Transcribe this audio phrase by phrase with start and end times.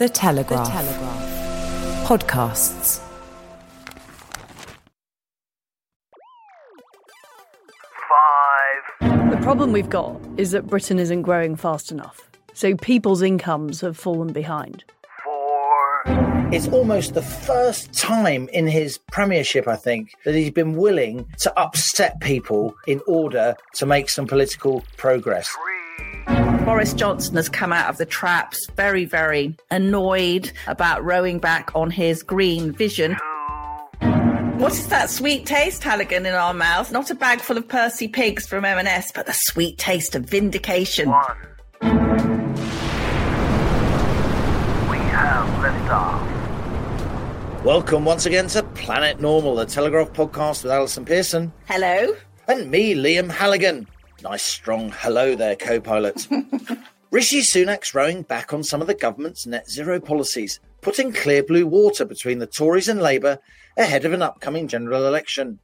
[0.00, 0.66] The Telegraph.
[0.66, 2.08] The Telegraph.
[2.08, 3.02] Podcasts.
[9.02, 12.30] The problem we've got is that Britain isn't growing fast enough.
[12.54, 14.84] So people's incomes have fallen behind.
[16.06, 21.60] It's almost the first time in his premiership, I think, that he's been willing to
[21.60, 25.54] upset people in order to make some political progress.
[26.70, 31.90] Boris Johnson has come out of the traps very, very annoyed about rowing back on
[31.90, 33.16] his green vision.
[33.98, 36.92] What is that sweet taste, Halligan, in our mouth?
[36.92, 41.10] Not a bag full of Percy pigs from M&S, but the sweet taste of vindication.
[41.10, 41.36] One.
[41.80, 41.88] We
[45.08, 47.64] have liftoff.
[47.64, 52.14] Welcome once again to Planet Normal, the Telegraph podcast with Allison Pearson Hello?
[52.46, 53.88] and me, Liam Halligan.
[54.22, 56.28] Nice strong hello there, co pilot.
[57.10, 61.66] Rishi Sunak's rowing back on some of the government's net zero policies, putting clear blue
[61.66, 63.38] water between the Tories and Labour
[63.78, 65.58] ahead of an upcoming general election.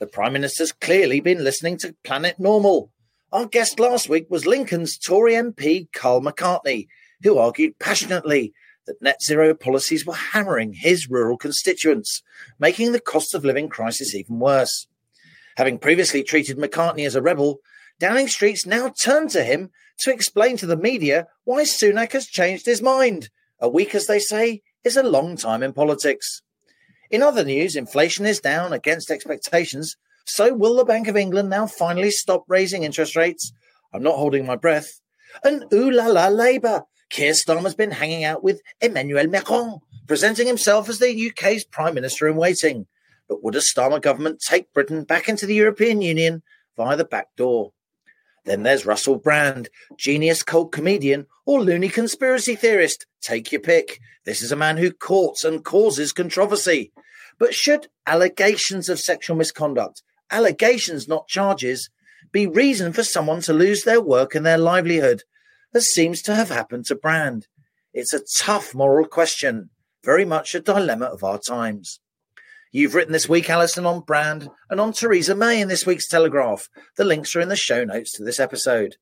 [0.00, 2.90] The Prime Minister's clearly been listening to Planet Normal.
[3.32, 6.88] Our guest last week was Lincoln's Tory MP Karl McCartney,
[7.22, 8.52] who argued passionately
[8.86, 12.22] that net zero policies were hammering his rural constituents,
[12.58, 14.88] making the cost of living crisis even worse.
[15.56, 17.60] Having previously treated McCartney as a rebel,
[18.00, 22.66] Downing Street's now turned to him to explain to the media why Sunak has changed
[22.66, 23.30] his mind.
[23.60, 26.42] A week, as they say, is a long time in politics.
[27.10, 29.96] In other news, inflation is down against expectations.
[30.26, 33.52] So will the Bank of England now finally stop raising interest rates?
[33.92, 35.00] I'm not holding my breath.
[35.44, 36.82] And ooh la la Labour.
[37.10, 42.26] Keir Starmer's been hanging out with Emmanuel Macron, presenting himself as the UK's Prime Minister
[42.26, 42.86] in waiting.
[43.28, 46.42] But would a Starmer government take Britain back into the European Union
[46.76, 47.72] via the back door?
[48.44, 53.06] Then there's Russell Brand, genius cult comedian or loony conspiracy theorist.
[53.20, 54.00] Take your pick.
[54.24, 56.92] This is a man who courts and causes controversy.
[57.38, 61.90] But should allegations of sexual misconduct, allegations not charges,
[62.32, 65.22] be reason for someone to lose their work and their livelihood,
[65.72, 67.46] as seems to have happened to Brand?
[67.92, 69.70] It's a tough moral question,
[70.04, 72.00] very much a dilemma of our times.
[72.76, 76.68] You've written this week, Allison, on Brand and on Theresa May in this week's Telegraph.
[76.96, 78.96] The links are in the show notes to this episode.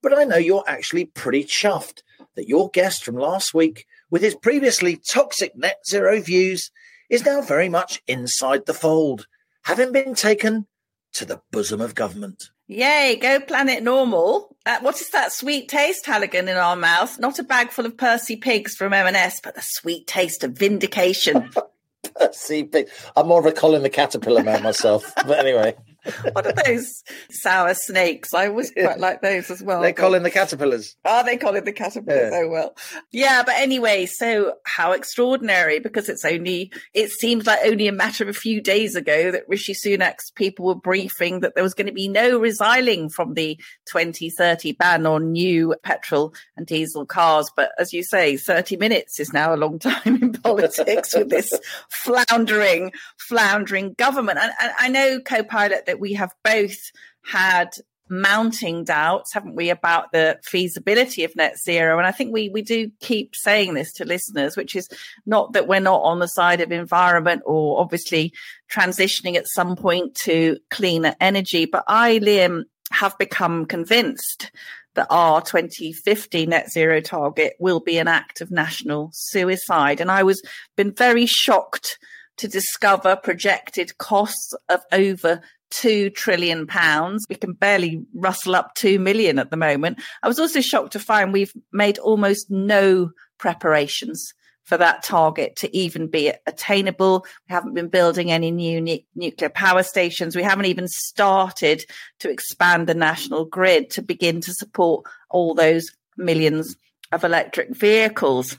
[0.00, 2.00] But I know you're actually pretty chuffed
[2.34, 6.70] that your guest from last week, with his previously toxic net zero views,
[7.10, 9.26] is now very much inside the fold,
[9.64, 10.66] having been taken
[11.12, 12.44] to the bosom of government.
[12.68, 14.56] Yay, go planet normal.
[14.64, 17.18] Uh, what is that sweet taste, Halligan, in our mouth?
[17.18, 21.50] Not a bag full of Percy pigs from M&S, but the sweet taste of vindication.
[22.32, 22.68] See,
[23.16, 25.12] I'm more of a Colin the Caterpillar man myself.
[25.16, 25.76] But anyway,
[26.32, 28.32] what are those sour snakes?
[28.34, 29.80] I always quite like those as well.
[29.80, 30.96] they're but- Colin the Caterpillars.
[31.04, 32.32] Oh, they call it the caterpillars.
[32.32, 32.40] Yeah.
[32.42, 32.76] Oh well.
[33.12, 38.24] Yeah, but anyway, so how extraordinary because it's only it seems like only a matter
[38.24, 41.86] of a few days ago that Rishi Sunak's people were briefing that there was going
[41.86, 43.56] to be no resiling from the
[43.90, 47.50] 2030 ban on new petrol and diesel cars.
[47.54, 51.52] But as you say, 30 minutes is now a long time in politics with this
[51.90, 54.38] floundering, floundering government.
[54.40, 56.78] And, and I know, co-pilot, that we have both
[57.24, 57.70] had
[58.08, 61.98] mounting doubts, haven't we, about the feasibility of net zero?
[61.98, 64.88] And I think we we do keep saying this to listeners, which is
[65.26, 68.32] not that we're not on the side of environment or obviously
[68.72, 71.66] transitioning at some point to cleaner energy.
[71.66, 74.52] But I, Liam, have become convinced
[74.94, 80.00] that our 2050 net zero target will be an act of national suicide.
[80.00, 80.40] And I was
[80.76, 81.98] been very shocked
[82.38, 87.26] to discover projected costs of over two trillion pounds.
[87.28, 90.00] We can barely rustle up two million at the moment.
[90.22, 94.34] I was also shocked to find we've made almost no preparations
[94.64, 97.26] for that target to even be attainable.
[97.48, 100.36] We haven't been building any new nu- nuclear power stations.
[100.36, 101.84] We haven't even started
[102.20, 106.76] to expand the national grid to begin to support all those millions
[107.10, 108.58] of electric vehicles.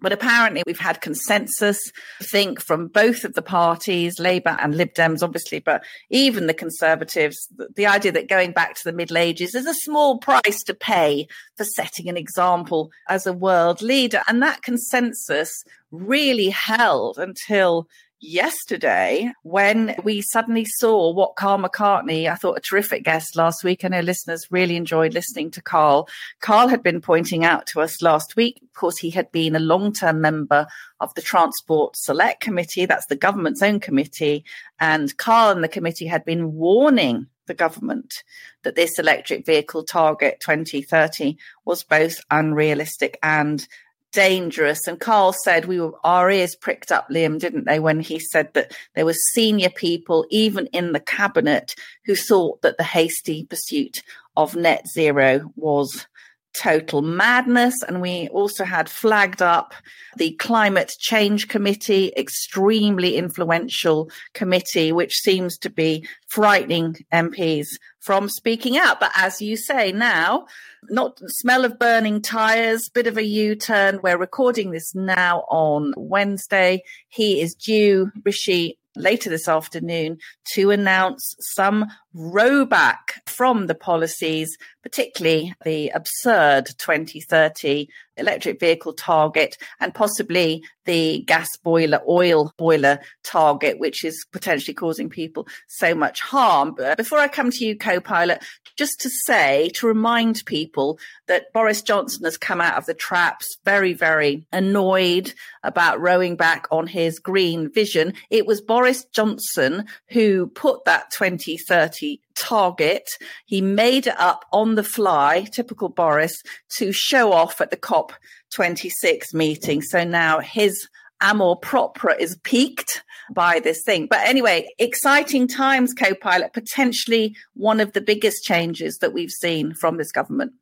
[0.00, 1.78] But apparently, we've had consensus,
[2.20, 6.54] I think, from both of the parties, Labour and Lib Dems, obviously, but even the
[6.54, 10.74] Conservatives, the, idea that going back to the Middle Ages is a small price to
[10.74, 14.22] pay for setting an example as a world leader.
[14.28, 17.86] And that consensus really held until
[18.24, 23.84] yesterday when we suddenly saw what Karl McCartney, I thought a terrific guest last week.
[23.84, 26.08] I know listeners really enjoyed listening to Karl.
[26.40, 29.60] Karl had been pointing out to us last week, of course, he had been a
[29.60, 30.66] long term member
[31.00, 32.86] of the Transport Select Committee.
[32.86, 34.44] That's the government's own committee.
[34.80, 38.22] And Karl and the committee had been warning the government
[38.62, 41.36] that this electric vehicle target 2030
[41.66, 43.68] was both unrealistic and
[44.14, 44.86] dangerous.
[44.86, 48.54] And Karl said we were our ears pricked up, Liam, didn't they, when he said
[48.54, 51.74] that there were senior people, even in the cabinet,
[52.06, 54.02] who thought that the hasty pursuit
[54.36, 56.06] of net zero was
[56.54, 57.74] total madness.
[57.82, 59.74] And we also had flagged up
[60.16, 67.66] the Climate Change Committee, extremely influential committee, which seems to be frightening MPs
[68.00, 69.00] from speaking out.
[69.00, 70.46] But as you say now,
[70.90, 74.00] not smell of burning tires, bit of a U turn.
[74.02, 76.82] We're recording this now on Wednesday.
[77.08, 80.18] He is due, Rishi, later this afternoon
[80.52, 89.92] to announce some rowback from the policies, particularly the absurd 2030 electric vehicle target and
[89.92, 96.74] possibly the gas boiler, oil boiler target, which is potentially causing people so much harm.
[96.76, 98.42] But before I come to you, co pilot,
[98.76, 103.56] just to say, to remind people that Boris Johnson has come out of the traps
[103.64, 105.32] very, very annoyed
[105.62, 108.12] about rowing back on his green vision.
[108.30, 112.03] It was Boris Johnson who put that 2030
[112.36, 113.08] target.
[113.46, 116.42] He made it up on the fly, typical Boris,
[116.76, 119.82] to show off at the COP26 meeting.
[119.82, 120.88] So now his
[121.20, 123.02] amour propre is piqued
[123.32, 124.06] by this thing.
[124.06, 129.74] But anyway, exciting times, co pilot, potentially one of the biggest changes that we've seen
[129.74, 130.52] from this government.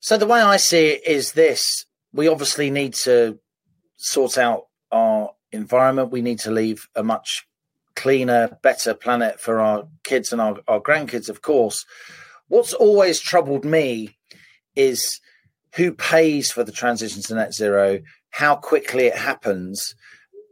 [0.00, 3.38] So the way I see it is this we obviously need to
[3.96, 6.12] sort out our environment.
[6.12, 7.46] We need to leave a much
[7.94, 11.84] cleaner, better planet for our kids and our, our grandkids, of course.
[12.48, 14.18] What's always troubled me
[14.76, 15.20] is
[15.74, 18.00] who pays for the transition to net zero,
[18.30, 19.94] how quickly it happens,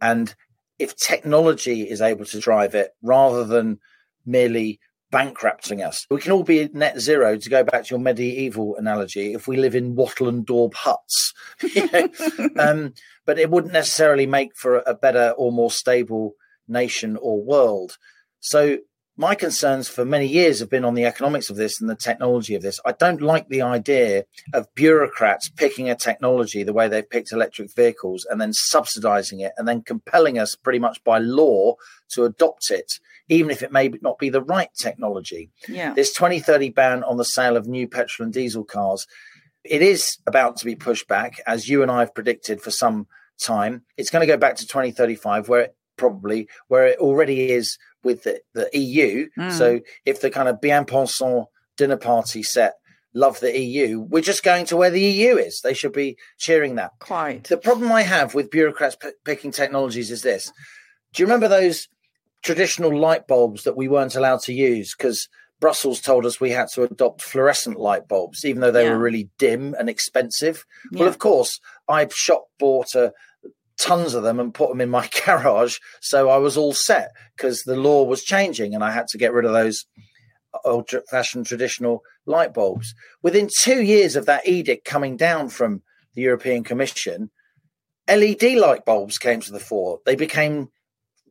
[0.00, 0.34] and
[0.78, 3.78] if technology is able to drive it rather than
[4.24, 6.06] merely bankrupting us.
[6.10, 9.56] We can all be net zero, to go back to your medieval analogy, if we
[9.56, 11.34] live in wattle and daub huts.
[12.58, 12.94] um,
[13.26, 16.34] but it wouldn't necessarily make for a better or more stable
[16.70, 17.98] nation or world.
[18.40, 18.78] So
[19.20, 22.54] my concerns for many years have been on the economics of this and the technology
[22.54, 22.80] of this.
[22.86, 24.24] I don't like the idea
[24.54, 29.52] of bureaucrats picking a technology the way they've picked electric vehicles and then subsidizing it
[29.58, 31.74] and then compelling us pretty much by law
[32.12, 32.94] to adopt it,
[33.28, 35.50] even if it may not be the right technology.
[35.68, 35.92] Yeah.
[35.92, 39.06] This 2030 ban on the sale of new petrol and diesel cars,
[39.64, 43.06] it is about to be pushed back, as you and I have predicted for some
[43.38, 43.82] time.
[43.98, 48.24] It's going to go back to 2035, where it probably where it already is with
[48.24, 49.28] the, the EU.
[49.38, 49.52] Mm.
[49.52, 52.74] So if the kind of bien pensant dinner party set
[53.14, 55.60] love the EU, we're just going to where the EU is.
[55.60, 56.92] They should be cheering that.
[57.00, 57.44] Quite.
[57.44, 60.50] The problem I have with bureaucrats p- picking technologies is this.
[61.12, 61.88] Do you remember those
[62.42, 65.28] traditional light bulbs that we weren't allowed to use because
[65.60, 68.92] Brussels told us we had to adopt fluorescent light bulbs, even though they yeah.
[68.92, 70.64] were really dim and expensive.
[70.90, 71.00] Yeah.
[71.00, 73.12] Well, of course, I shop bought a,
[73.80, 75.78] tons of them and put them in my garage.
[76.00, 79.32] So I was all set because the law was changing and I had to get
[79.32, 79.86] rid of those
[80.64, 82.94] old fashioned traditional light bulbs.
[83.22, 85.82] Within two years of that edict coming down from
[86.14, 87.30] the European Commission,
[88.08, 90.00] LED light bulbs came to the fore.
[90.04, 90.70] They became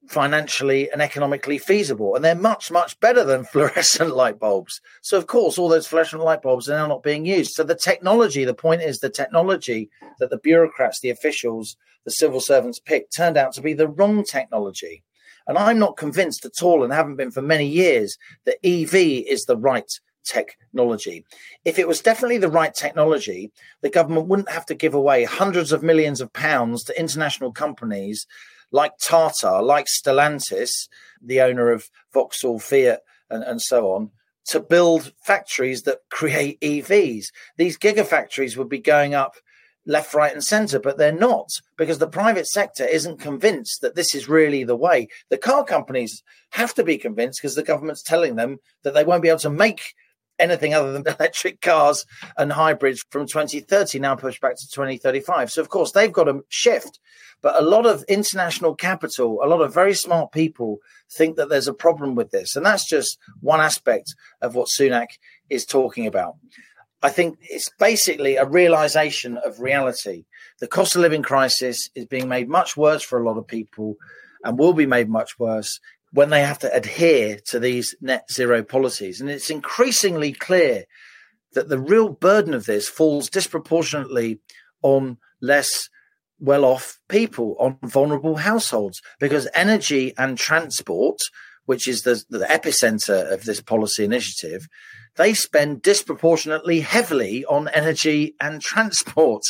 [0.10, 4.82] financially and economically feasible, and they're much, much better than fluorescent light bulbs.
[5.02, 7.52] So, of course, all those fluorescent light bulbs are now not being used.
[7.52, 9.90] So, the technology, the point is, the technology
[10.20, 14.24] that the bureaucrats, the officials, the civil servants picked turned out to be the wrong
[14.24, 15.04] technology.
[15.48, 18.94] And I'm not convinced at all, and haven't been for many years, that EV
[19.28, 19.92] is the right
[20.26, 21.26] technology.
[21.66, 23.52] If it was definitely the right technology,
[23.82, 28.28] the government wouldn't have to give away hundreds of millions of pounds to international companies
[28.72, 30.88] like Tata, like Stellantis,
[31.22, 34.12] the owner of Vauxhall, Fiat, and, and so on,
[34.48, 37.26] to build factories that create EVs.
[37.58, 39.36] These gigafactories would be going up
[39.86, 44.14] left, right, and centre, but they're not because the private sector isn't convinced that this
[44.14, 45.08] is really the way.
[45.30, 49.24] The car companies have to be convinced because the government's telling them that they won't
[49.24, 49.94] be able to make
[50.40, 52.06] anything other than electric cars
[52.38, 55.52] and hybrids from 2030, now pushed back to 2035.
[55.52, 57.00] So, of course, they've got to shift.
[57.42, 60.80] But a lot of international capital, a lot of very smart people
[61.12, 62.56] think that there's a problem with this.
[62.56, 65.08] And that's just one aspect of what Sunak
[65.50, 66.36] is talking about.
[67.02, 70.26] I think it's basically a realization of reality.
[70.60, 73.96] The cost of living crisis is being made much worse for a lot of people
[74.44, 75.80] and will be made much worse
[76.12, 79.22] when they have to adhere to these net zero policies.
[79.22, 80.86] And it's increasingly clear
[81.54, 84.40] that the real burden of this falls disproportionately
[84.82, 85.90] on less
[86.40, 91.18] well off people, on vulnerable households, because energy and transport,
[91.66, 94.68] which is the, the epicenter of this policy initiative,
[95.18, 99.44] they spend disproportionately heavily on energy and transport.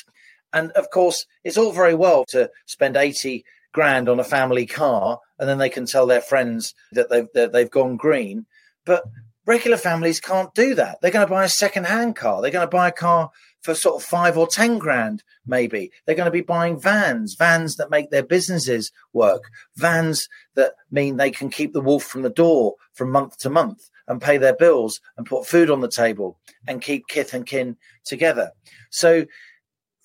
[0.52, 5.20] And of course, it's all very well to spend 80 grand on a family car
[5.38, 8.46] and then they can tell their friends that they've, that they've gone green.
[8.86, 9.04] But
[9.46, 11.00] regular families can't do that.
[11.02, 12.42] They're going to buy a second hand car.
[12.42, 15.92] They're going to buy a car for sort of five or 10 grand, maybe.
[16.06, 21.18] They're going to be buying vans, vans that make their businesses work, vans that mean
[21.18, 24.56] they can keep the wolf from the door from month to month and pay their
[24.56, 28.52] bills and put food on the table and keep kith and kin together.
[28.90, 29.26] So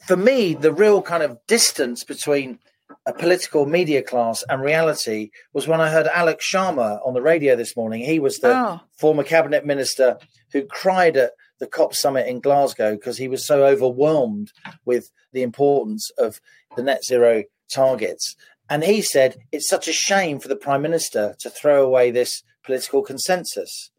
[0.06, 2.58] for me, the real kind of distance between
[3.06, 7.54] a political media class and reality was when I heard Alok Sharma on the radio
[7.54, 8.02] this morning.
[8.02, 8.80] He was the oh.
[8.98, 10.18] former cabinet minister
[10.52, 14.52] who cried at the COP summit in Glasgow because he was so overwhelmed
[14.84, 16.40] with the importance of
[16.76, 18.36] the net zero targets.
[18.70, 22.42] And he said it's such a shame for the prime minister to throw away this
[22.64, 23.90] political consensus.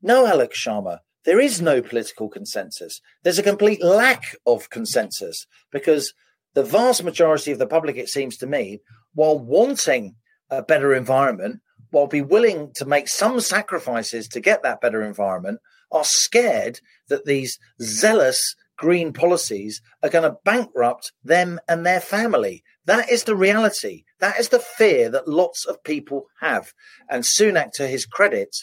[0.00, 3.00] No, Alok Sharma, there is no political consensus.
[3.22, 6.14] There's a complete lack of consensus because
[6.54, 8.80] the vast majority of the public, it seems to me,
[9.14, 10.16] while wanting
[10.50, 15.60] a better environment, while be willing to make some sacrifices to get that better environment,
[15.90, 22.64] are scared that these zealous green policies are going to bankrupt them and their family.
[22.86, 24.04] That is the reality.
[24.18, 26.72] That is the fear that lots of people have.
[27.08, 28.56] And Sunak, to his credit,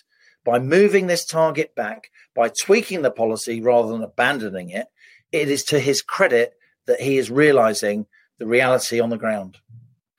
[0.43, 4.87] by moving this target back, by tweaking the policy rather than abandoning it,
[5.31, 6.53] it is to his credit
[6.89, 8.05] that he is realizing
[8.39, 9.57] the reality on the ground.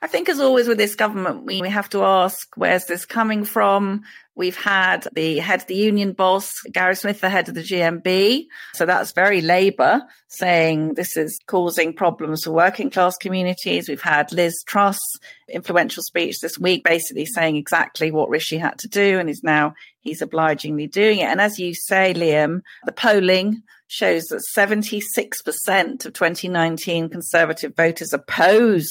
[0.02, 4.02] I think, as always with this government, we have to ask where's this coming from?
[4.34, 8.46] We've had the head of the union boss, Gary Smith, the head of the GMB.
[8.72, 13.90] So that's very Labour saying this is causing problems for working class communities.
[13.90, 14.98] We've had Liz Truss
[15.46, 19.18] influential speech this week, basically saying exactly what Rishi had to do.
[19.18, 21.28] And is now he's obligingly doing it.
[21.28, 28.88] And as you say, Liam, the polling shows that 76% of 2019 Conservative voters oppose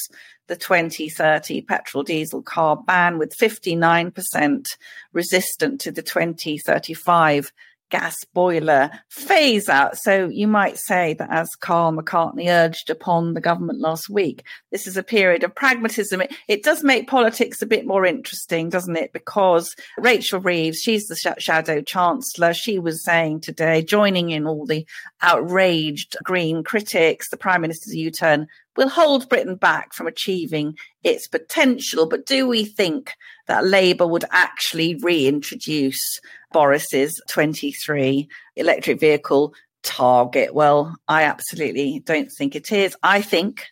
[0.48, 4.66] the 2030 petrol diesel car ban, with 59%
[5.14, 7.54] resistant to the 2035
[7.90, 9.98] gas boiler phase out.
[9.98, 14.88] So you might say that as Karl McCartney urged upon the government last week, this
[14.88, 16.22] is a period of pragmatism.
[16.22, 19.14] It, it does make politics a bit more interesting, doesn't it?
[19.14, 22.54] Because Rachel Reeves, she's the sh- shadow chancellor.
[22.54, 24.86] She was saying today, joining in all the
[25.22, 28.48] outraged green critics, the prime minister's U-turn
[28.80, 32.08] will hold Britain back from achieving its potential.
[32.08, 33.14] But do we think
[33.48, 36.22] that Labour would actually reintroduce
[36.54, 40.54] Boris's 23 electric vehicle target?
[40.54, 42.96] Well, I absolutely don't think it is.
[43.04, 43.66] I think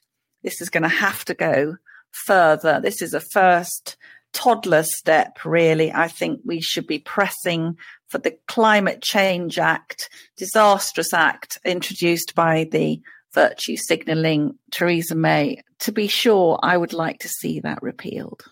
[0.44, 1.78] this is going to have to go
[2.12, 2.82] further.
[2.82, 3.96] This is a first
[4.34, 5.90] toddler step, really.
[5.90, 7.78] I think we should be pressing
[8.10, 13.02] for the Climate Change Act, disastrous act introduced by the
[13.34, 15.62] virtue signalling Theresa May.
[15.80, 18.44] To be sure, I would like to see that repealed.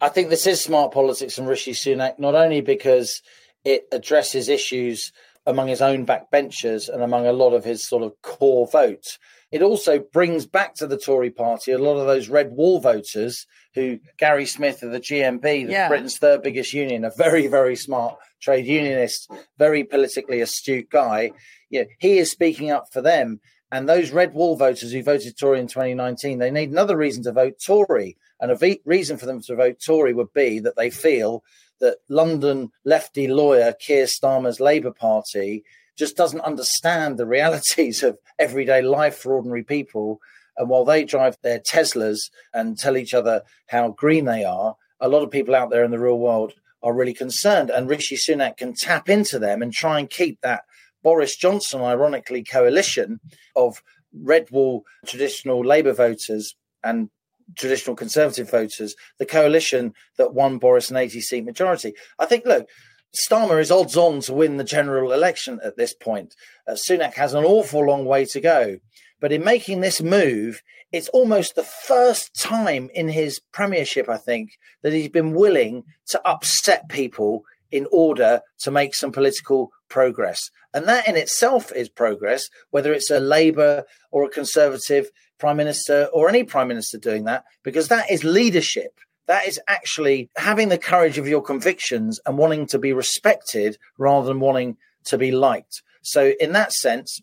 [0.00, 3.22] I think this is smart politics from Rishi Sunak, not only because
[3.64, 5.12] it addresses issues
[5.46, 9.18] among his own backbenchers and among a lot of his sort of core votes.
[9.50, 13.46] It also brings back to the Tory party a lot of those red wall voters
[13.74, 15.88] who Gary Smith of the GMB, yeah.
[15.88, 21.30] Britain's third biggest union, a very, very smart trade unionist, very politically astute guy.
[21.70, 23.40] Yeah, he is speaking up for them.
[23.74, 27.32] And those red wall voters who voted Tory in 2019, they need another reason to
[27.32, 28.16] vote Tory.
[28.38, 31.42] And a reason for them to vote Tory would be that they feel
[31.80, 35.64] that London lefty lawyer Keir Starmer's Labour Party
[35.96, 40.20] just doesn't understand the realities of everyday life for ordinary people.
[40.56, 45.08] And while they drive their Teslas and tell each other how green they are, a
[45.08, 47.70] lot of people out there in the real world are really concerned.
[47.70, 50.62] And Rishi Sunak can tap into them and try and keep that
[51.04, 53.20] Boris Johnson, ironically, coalition
[53.54, 53.80] of
[54.12, 57.10] red wall traditional Labour voters and
[57.56, 61.94] traditional Conservative voters, the coalition that won Boris an 80 seat majority.
[62.18, 62.66] I think, look,
[63.14, 66.34] Starmer is odds on to win the general election at this point.
[66.66, 68.78] Uh, Sunak has an awful long way to go.
[69.20, 74.58] But in making this move, it's almost the first time in his premiership, I think,
[74.82, 80.50] that he's been willing to upset people in order to make some political progress.
[80.74, 85.08] And that in itself is progress, whether it's a Labour or a Conservative
[85.38, 88.98] prime minister or any prime minister doing that, because that is leadership.
[89.28, 94.26] That is actually having the courage of your convictions and wanting to be respected rather
[94.26, 95.80] than wanting to be liked.
[96.02, 97.20] So, in that sense,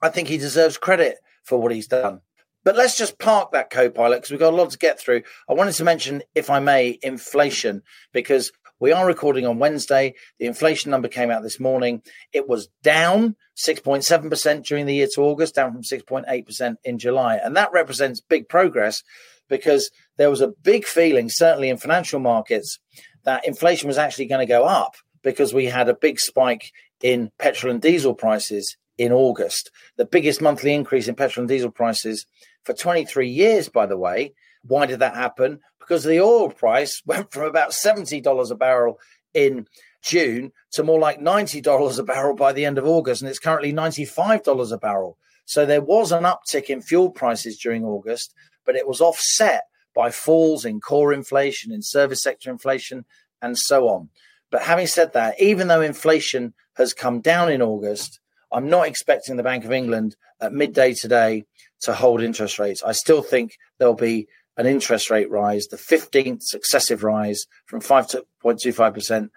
[0.00, 2.20] I think he deserves credit for what he's done.
[2.62, 5.22] But let's just park that co pilot because we've got a lot to get through.
[5.50, 10.14] I wanted to mention, if I may, inflation, because we are recording on Wednesday.
[10.38, 12.02] The inflation number came out this morning.
[12.32, 17.36] It was down 6.7% during the year to August, down from 6.8% in July.
[17.36, 19.02] And that represents big progress
[19.48, 22.78] because there was a big feeling, certainly in financial markets,
[23.24, 26.70] that inflation was actually going to go up because we had a big spike
[27.02, 29.70] in petrol and diesel prices in August.
[29.96, 32.26] The biggest monthly increase in petrol and diesel prices
[32.64, 34.34] for 23 years, by the way.
[34.68, 35.60] Why did that happen?
[35.80, 38.98] Because the oil price went from about $70 a barrel
[39.34, 39.66] in
[40.02, 43.72] June to more like $90 a barrel by the end of August, and it's currently
[43.72, 45.18] $95 a barrel.
[45.44, 48.34] So there was an uptick in fuel prices during August,
[48.64, 53.04] but it was offset by falls in core inflation, in service sector inflation,
[53.40, 54.10] and so on.
[54.50, 58.20] But having said that, even though inflation has come down in August,
[58.52, 61.44] I'm not expecting the Bank of England at midday today
[61.80, 62.82] to hold interest rates.
[62.82, 69.30] I still think there'll be an interest rate rise, the 15th successive rise from 5.25%,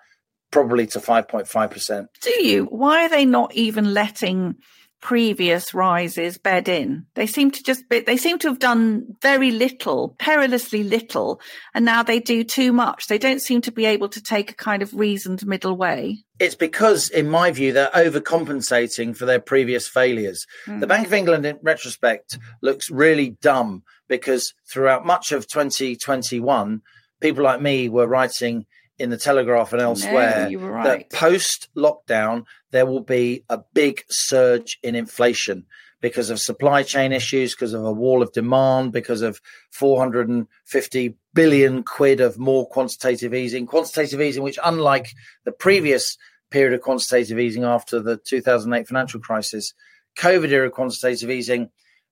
[0.51, 2.07] probably to 5.5%.
[2.21, 2.65] Do you?
[2.65, 4.55] Why are they not even letting
[5.01, 7.05] previous rises bed in.
[7.15, 11.41] They seem to just be, they seem to have done very little, perilously little,
[11.73, 13.07] and now they do too much.
[13.07, 16.23] They don't seem to be able to take a kind of reasoned middle way.
[16.39, 20.45] It's because, in my view, they're overcompensating for their previous failures.
[20.65, 20.79] Mm.
[20.79, 26.81] The Bank of England, in retrospect, looks really dumb because throughout much of 2021,
[27.21, 28.65] people like me were writing
[28.99, 30.83] in the Telegraph and elsewhere no, right.
[30.83, 35.65] that post lockdown there will be a big surge in inflation
[36.01, 39.39] because of supply chain issues, because of a wall of demand, because of
[39.71, 43.65] 450 billion quid of more quantitative easing.
[43.65, 45.13] Quantitative easing, which, unlike
[45.45, 46.17] the previous
[46.49, 49.73] period of quantitative easing after the 2008 financial crisis,
[50.17, 51.69] COVID era quantitative easing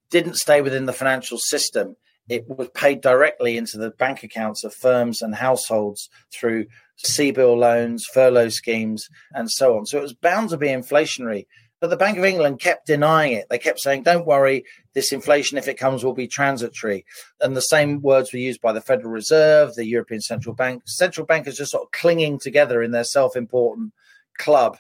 [0.10, 1.96] didn't stay within the financial system.
[2.28, 6.68] It was paid directly into the bank accounts of firms and households through
[7.04, 9.86] CBIL loans, furlough schemes, and so on.
[9.86, 11.48] So it was bound to be inflationary.
[11.80, 13.48] But the Bank of England kept denying it.
[13.50, 17.06] They kept saying, don't worry, this inflation, if it comes, will be transitory.
[17.40, 20.84] And the same words were used by the Federal Reserve, the European Central Bank.
[20.86, 23.94] Central bankers just sort of clinging together in their self important
[24.38, 24.78] club.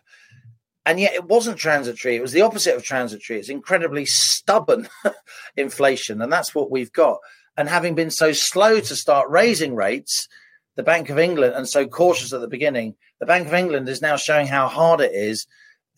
[0.90, 2.16] And yet it wasn't transitory.
[2.16, 3.38] It was the opposite of transitory.
[3.38, 4.90] It's incredibly stubborn
[5.56, 6.20] inflation.
[6.20, 7.20] And that's what we've got.
[7.56, 10.28] And having been so slow to start raising rates,
[10.78, 14.02] the Bank of England, and so cautious at the beginning, the Bank of England is
[14.02, 15.46] now showing how hard it is,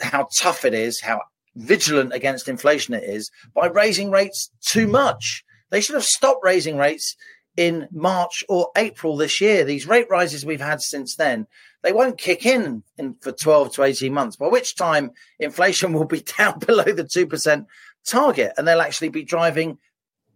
[0.01, 1.21] how tough it is, how
[1.55, 5.45] vigilant against inflation it is by raising rates too much.
[5.69, 7.15] They should have stopped raising rates
[7.55, 9.63] in March or April this year.
[9.63, 11.47] These rate rises we've had since then
[11.83, 16.05] they won't kick in, in for 12 to 18 months, by which time inflation will
[16.05, 17.65] be down below the 2%
[18.07, 19.77] target and they'll actually be driving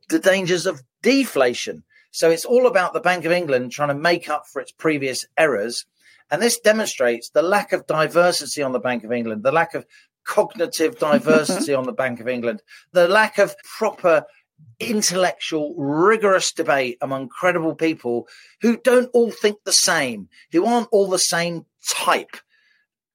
[0.10, 1.84] the dangers of deflation.
[2.12, 5.26] So it's all about the Bank of England trying to make up for its previous
[5.38, 5.86] errors.
[6.32, 9.86] And this demonstrates the lack of diversity on the Bank of England, the lack of
[10.26, 12.62] cognitive diversity on the Bank of England,
[12.94, 14.26] the lack of proper
[14.80, 18.28] intellectual, rigorous debate among credible people
[18.62, 22.38] who don't all think the same, who aren't all the same type.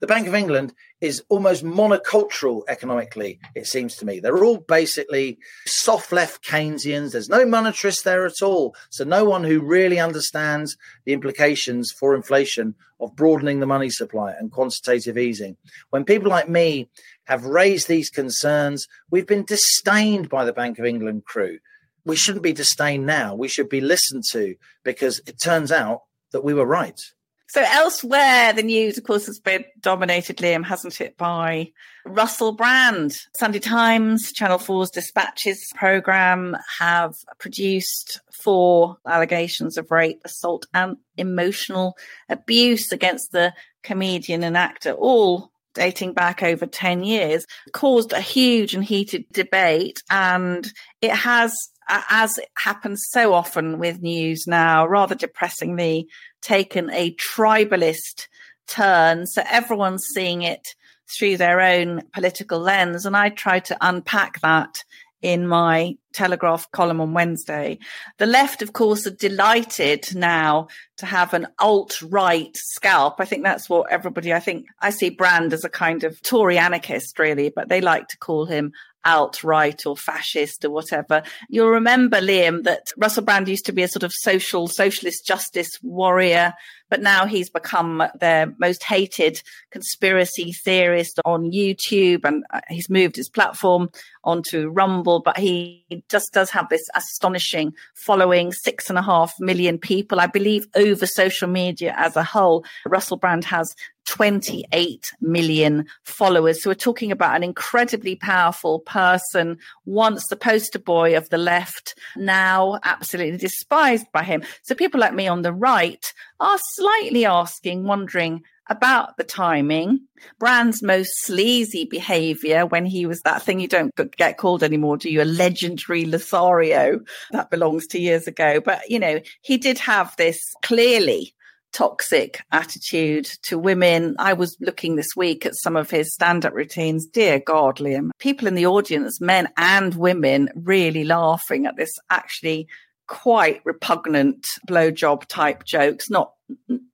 [0.00, 0.72] The Bank of England
[1.03, 4.18] is almost monocultural economically, it seems to me.
[4.18, 7.12] They're all basically soft left Keynesians.
[7.12, 8.74] There's no monetarists there at all.
[8.88, 14.33] So, no one who really understands the implications for inflation of broadening the money supply
[14.33, 15.57] and quantitative easing.
[15.90, 16.88] When people like me
[17.31, 18.88] have raised these concerns.
[19.09, 21.61] We've been disdained by the Bank of England crew.
[22.05, 23.37] We shouldn't be disdained now.
[23.37, 27.01] We should be listened to because it turns out that we were right.
[27.47, 31.71] So elsewhere, the news, of course, has been dominated, Liam, hasn't it, by
[32.05, 33.16] Russell Brand.
[33.38, 41.97] Sunday Times, Channel 4's Dispatches program have produced four allegations of rape, assault, and emotional
[42.29, 43.53] abuse against the
[43.85, 50.03] comedian and actor, all dating back over 10 years, caused a huge and heated debate.
[50.11, 51.57] And it has,
[51.88, 56.07] as happens so often with news now, rather depressingly
[56.43, 58.29] taken a tribalist
[58.69, 59.27] turn.
[59.27, 60.69] So everyone's seeing it
[61.09, 63.07] through their own political lens.
[63.07, 64.85] And I try to unpack that
[65.23, 67.79] in my Telegraph column on Wednesday.
[68.19, 73.17] The left, of course, are delighted now to have an alt right scalp.
[73.19, 76.59] I think that's what everybody, I think I see Brand as a kind of Tory
[76.59, 78.73] anarchist, really, but they like to call him
[79.05, 81.23] alt right or fascist or whatever.
[81.49, 85.71] You'll remember, Liam, that Russell Brand used to be a sort of social, socialist justice
[85.83, 86.53] warrior,
[86.90, 93.16] but now he's become their most hated conspiracy theorist on YouTube and uh, he's moved
[93.16, 93.88] his platform
[94.24, 99.79] onto Rumble, but he just does have this astonishing following six and a half million
[99.79, 102.64] people, I believe, over social media as a whole.
[102.85, 103.74] Russell Brand has
[104.11, 106.61] 28 million followers.
[106.61, 111.96] So we're talking about an incredibly powerful person, once the poster boy of the left,
[112.16, 114.42] now absolutely despised by him.
[114.62, 120.01] So people like me on the right are slightly asking, wondering, about the timing,
[120.38, 125.11] Brand's most sleazy behavior when he was that thing you don't get called anymore, do
[125.11, 125.23] you?
[125.23, 127.01] A legendary Lothario.
[127.33, 128.61] That belongs to years ago.
[128.61, 131.35] But, you know, he did have this clearly
[131.73, 134.17] toxic attitude to women.
[134.19, 137.07] I was looking this week at some of his stand up routines.
[137.07, 142.69] Dear God, Liam, people in the audience, men and women, really laughing at this actually
[143.07, 146.33] quite repugnant blowjob type jokes, not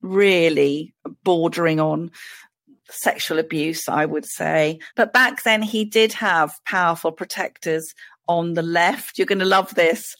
[0.00, 2.10] really bordering on
[2.88, 4.78] sexual abuse, I would say.
[4.94, 7.92] But back then, he did have powerful protectors
[8.28, 9.18] on the left.
[9.18, 10.14] You're going to love this.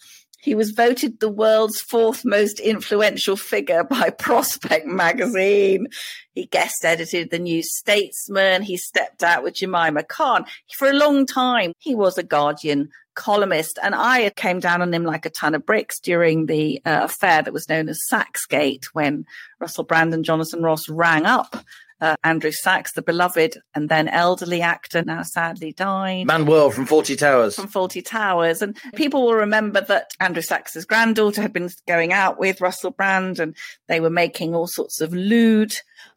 [0.47, 5.89] He was voted the world's fourth most influential figure by Prospect magazine.
[6.35, 8.63] He guest edited the New Statesman.
[8.63, 10.45] He stepped out with Jemima Khan.
[10.73, 13.81] For a long time, he was a Guardian columnist.
[13.83, 17.43] And I came down on him like a ton of bricks during the uh, affair
[17.43, 19.25] that was known as Sachsgate when
[19.59, 21.57] Russell Brand and Jonathan Ross rang up
[22.01, 26.27] uh, Andrew Sachs, the beloved and then elderly actor, now sadly died.
[26.27, 27.57] Manuel from Fawlty Towers.
[27.57, 28.63] From Fawlty Towers.
[28.63, 33.39] And people will remember that Andrew Sachs's granddaughter had been going out with Russell Brand
[33.39, 33.57] and
[33.89, 35.75] they were making all sorts of lewd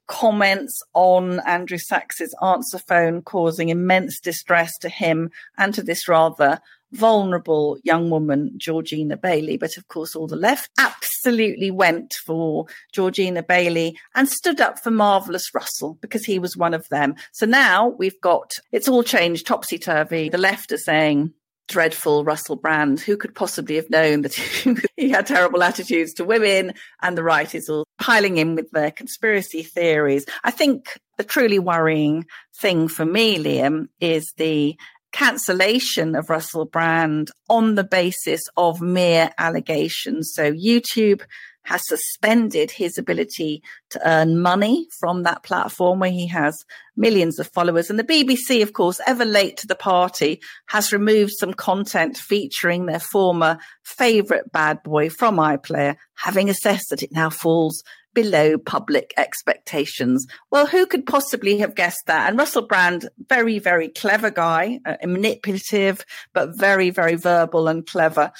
[0.07, 6.59] comments on Andrew Sachs's answer phone, causing immense distress to him and to this rather
[6.91, 9.60] vulnerable young woman, Georgina Baillie.
[9.60, 14.91] But of course, all the left absolutely went for Georgina Baillie and stood up for
[14.91, 17.15] Marvellous Russell because he was one of them.
[17.32, 20.30] So now we've got, it's all changed topsy turvy.
[20.30, 21.34] The left are saying,
[21.69, 22.99] dreadful Russell Brand.
[22.99, 24.34] Who could possibly have known that
[24.97, 26.73] he had terrible attitudes to women?
[27.02, 30.25] And the right is all piling in with their conspiracy theories.
[30.43, 32.25] I think the truly worrying
[32.58, 34.75] thing for me, Liam, is the
[35.11, 40.31] cancellation of Russell Brand on the basis of mere allegations.
[40.33, 41.21] So YouTube
[41.69, 46.55] has suspended his ability to earn money from that platform where he has
[46.97, 47.89] millions of followers.
[47.89, 52.85] And the BBC, of course, ever late to the party, has removed some content featuring
[52.85, 59.13] their former favourite bad boy from iPlayer, having assessed that it now falls below public
[59.17, 60.27] expectations.
[60.51, 62.29] Well, who could possibly have guessed that?
[62.29, 68.31] And Russell Brand, very, very clever guy, uh, manipulative, but very, very verbal and clever.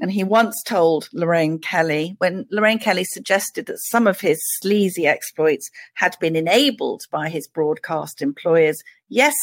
[0.00, 5.06] And he once told Lorraine Kelly, when Lorraine Kelly suggested that some of his sleazy
[5.06, 9.34] exploits had been enabled by his broadcast employers, yes,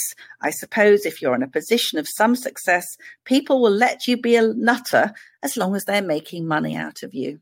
[0.41, 2.85] I suppose if you're in a position of some success,
[3.23, 7.13] people will let you be a nutter as long as they're making money out of
[7.13, 7.39] you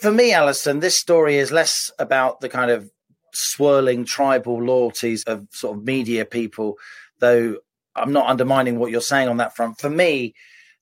[0.00, 2.90] for me, Allison, this story is less about the kind of
[3.32, 6.78] swirling tribal loyalties of sort of media people,
[7.18, 7.58] though
[7.94, 9.78] I'm not undermining what you're saying on that front.
[9.78, 10.34] For me,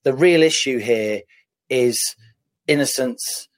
[0.04, 1.22] the real issue here
[1.68, 2.14] is
[2.66, 3.48] innocence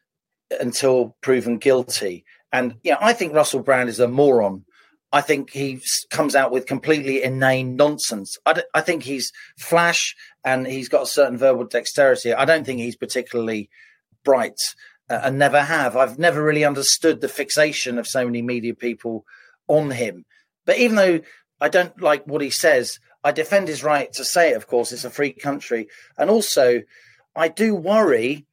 [0.60, 2.24] until proven guilty.
[2.52, 4.64] And yeah, I think Russell Brand is a moron.
[5.12, 8.38] I think he comes out with completely inane nonsense.
[8.46, 12.32] I, d- I think he's flash and he's got a certain verbal dexterity.
[12.32, 13.68] I don't think he's particularly
[14.24, 14.58] bright
[15.10, 15.96] uh, and never have.
[15.96, 19.26] I've never really understood the fixation of so many media people
[19.66, 20.24] on him.
[20.64, 21.20] But even though
[21.60, 24.92] I don't like what he says, I defend his right to say it, of course,
[24.92, 25.88] it's a free country.
[26.16, 26.82] And also,
[27.34, 28.46] I do worry,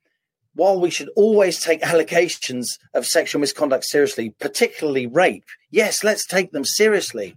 [0.56, 6.52] while we should always take allegations of sexual misconduct seriously, particularly rape, yes, let's take
[6.52, 7.36] them seriously.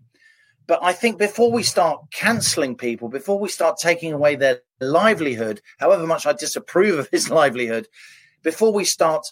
[0.67, 5.61] But I think before we start cancelling people, before we start taking away their livelihood,
[5.79, 7.87] however much I disapprove of his livelihood,
[8.43, 9.23] before we start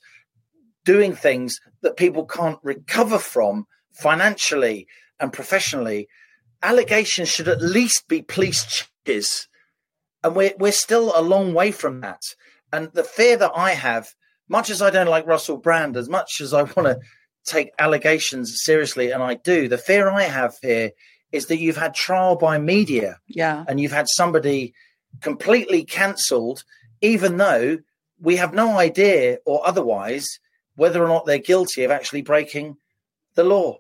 [0.85, 4.87] doing things that people can't recover from financially
[5.21, 6.09] and professionally,
[6.63, 9.49] allegations should at least be police cheers.
[10.23, 12.23] And we're, we're still a long way from that.
[12.73, 14.09] And the fear that I have,
[14.49, 16.99] much as I don't like Russell Brand, as much as I want to
[17.47, 19.69] take allegations seriously, and I do.
[19.69, 20.91] The fear I have here
[21.33, 23.65] is that you've had trial by media Yeah.
[23.69, 24.75] and you've had somebody
[25.21, 26.65] completely cancelled,
[27.01, 27.79] even though
[28.21, 30.41] we have no idea or otherwise
[30.77, 32.77] whether or not they're guilty of actually breaking
[33.35, 33.79] the law.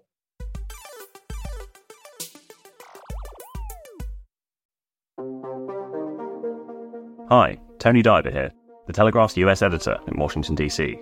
[7.28, 8.50] Hi, Tony Diver here,
[8.86, 10.98] the Telegraph's US editor in Washington, D.C.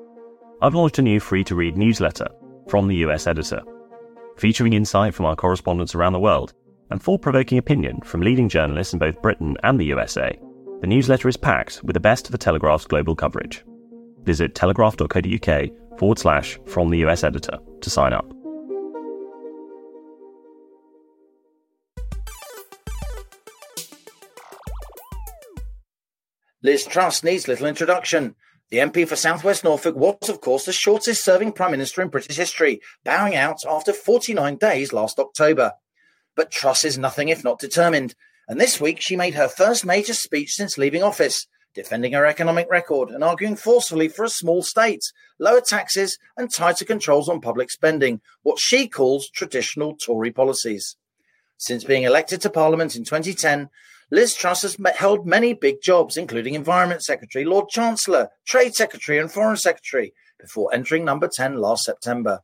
[0.61, 2.27] I've launched a new free to read newsletter
[2.69, 3.63] from the US editor,
[4.37, 6.53] featuring insight from our correspondents around the world
[6.91, 10.37] and thought provoking opinion from leading journalists in both Britain and the USA.
[10.81, 13.65] The newsletter is packed with the best of the Telegraph's global coverage.
[14.25, 18.31] Visit telegraph.co.uk forward slash from the US editor to sign up.
[26.63, 28.35] Liz Truss needs little introduction.
[28.71, 32.37] The MP for Southwest Norfolk was, of course, the shortest serving Prime Minister in British
[32.37, 35.73] history, bowing out after 49 days last October.
[36.35, 38.15] But Truss is nothing if not determined,
[38.49, 42.69] and this week she made her first major speech since leaving office, defending her economic
[42.71, 47.71] record and arguing forcefully for a small state, lower taxes, and tighter controls on public
[47.71, 50.97] spending, what she calls traditional Tory policies.
[51.59, 53.69] Since being elected to Parliament in 2010,
[54.11, 59.31] Liz Truss has held many big jobs, including Environment Secretary, Lord Chancellor, Trade Secretary, and
[59.31, 62.41] Foreign Secretary, before entering number 10 last September.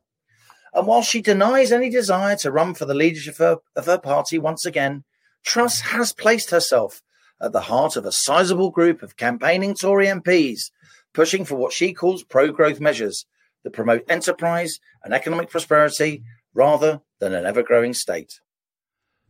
[0.73, 3.99] And while she denies any desire to run for the leadership of her, of her
[3.99, 5.05] party once again,
[5.43, 7.01] Truss has placed herself
[7.41, 10.71] at the heart of a sizable group of campaigning Tory MPs,
[11.13, 13.25] pushing for what she calls pro growth measures
[13.63, 18.39] that promote enterprise and economic prosperity rather than an ever growing state.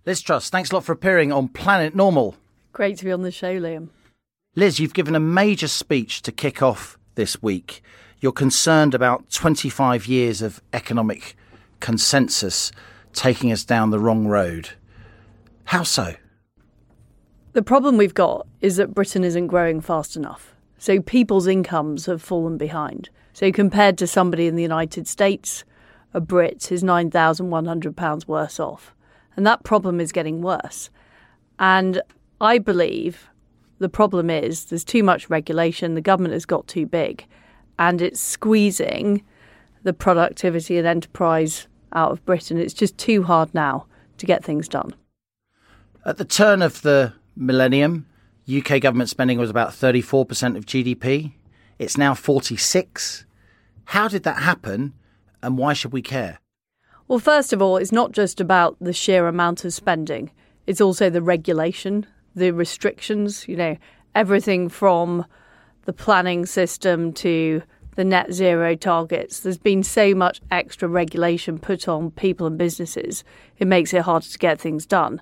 [0.06, 2.36] Liz Truss, thanks a lot for appearing on Planet Normal.
[2.74, 3.90] Great to be on the show, Liam.
[4.56, 7.82] Liz, you've given a major speech to kick off this week.
[8.20, 11.36] You're concerned about 25 years of economic
[11.80, 12.72] consensus
[13.14, 14.70] taking us down the wrong road.
[15.66, 16.16] How so?
[17.54, 20.56] The problem we've got is that Britain isn't growing fast enough.
[20.78, 23.10] So people's incomes have fallen behind.
[23.32, 25.64] So compared to somebody in the United States,
[26.14, 28.96] a Brit is £9,100 worse off.
[29.36, 30.90] And that problem is getting worse.
[31.60, 32.02] And
[32.42, 33.30] I believe
[33.80, 37.26] the problem is there's too much regulation, the government has got too big,
[37.80, 39.24] and it's squeezing
[39.84, 42.58] the productivity and enterprise out of Britain.
[42.58, 43.86] It's just too hard now
[44.18, 44.94] to get things done.
[46.06, 48.06] At the turn of the millennium,
[48.54, 51.32] UK government spending was about 34% of GDP.
[51.80, 53.26] It's now 46.
[53.86, 54.94] How did that happen
[55.42, 56.40] and why should we care?
[57.08, 60.32] Well, first of all, it's not just about the sheer amount of spending,
[60.68, 63.78] it's also the regulation, the restrictions, you know,
[64.14, 65.26] everything from
[65.86, 67.62] the planning system to
[67.96, 69.42] the net zero targets.
[69.42, 73.24] There's been so much extra regulation put on people and businesses,
[73.58, 75.22] it makes it harder to get things done.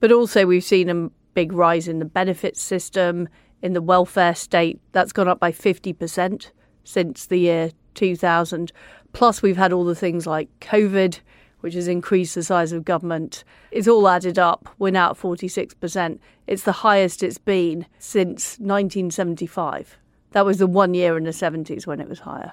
[0.00, 3.28] But also, we've seen a big rise in the benefits system,
[3.62, 4.80] in the welfare state.
[4.92, 6.50] That's gone up by 50%
[6.84, 8.72] since the year 2000.
[9.12, 11.20] Plus, we've had all the things like COVID,
[11.60, 13.44] which has increased the size of government.
[13.70, 14.68] It's all added up.
[14.78, 16.18] We're now at 46%.
[16.46, 19.98] It's the highest it's been since 1975.
[20.32, 22.52] That was the one year in the 70s when it was higher.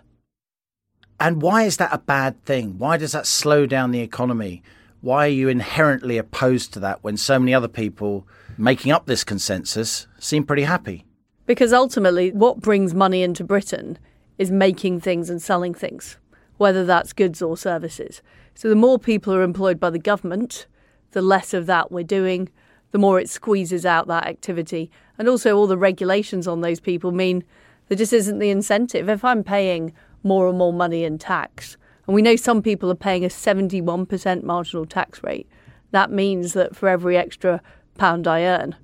[1.20, 2.78] And why is that a bad thing?
[2.78, 4.64] Why does that slow down the economy?
[5.04, 8.26] Why are you inherently opposed to that when so many other people
[8.58, 11.06] making up this consensus seem pretty happy?
[11.46, 14.00] Because ultimately, what brings money into Britain
[14.38, 16.16] is making things and selling things,
[16.56, 18.22] whether that's goods or services.
[18.56, 20.68] So the more people are employed by the government,
[21.12, 22.48] the less of that we're doing,
[22.92, 24.90] the more it squeezes out that activity.
[25.18, 27.44] And also, all the regulations on those people mean
[27.90, 29.10] there just isn't the incentive.
[29.10, 29.92] If I'm paying
[30.24, 31.76] more and more money in tax,
[32.08, 35.48] and we know some people are paying a 71% marginal tax rate,
[35.92, 37.62] that means that for every extra
[37.98, 38.76] pound I earn,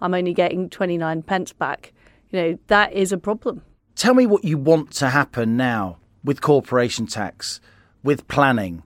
[0.00, 1.92] I'm only getting 29 pence back.
[2.30, 3.62] You know, that is a problem.
[3.94, 7.60] Tell me what you want to happen now with corporation tax,
[8.02, 8.82] with planning,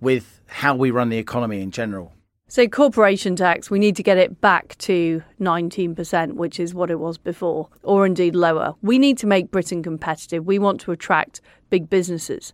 [0.00, 2.12] with how we run the economy in general.
[2.48, 6.98] So, corporation tax, we need to get it back to 19%, which is what it
[6.98, 8.74] was before, or indeed lower.
[8.82, 10.44] We need to make Britain competitive.
[10.44, 11.40] We want to attract
[11.70, 12.52] big businesses.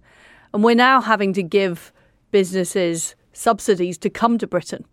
[0.56, 1.92] And we're now having to give
[2.30, 4.86] businesses subsidies to come to Britain,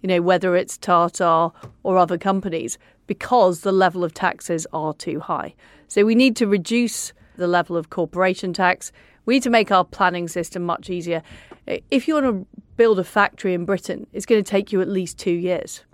[0.00, 5.20] you know, whether it's Tata or other companies, because the level of taxes are too
[5.20, 5.54] high.
[5.86, 8.90] So, we need to reduce the level of corporation tax.
[9.26, 11.22] We need to make our planning system much easier.
[11.66, 12.46] If you want to
[12.78, 15.84] build a factory in Britain, it's going to take you at least two years.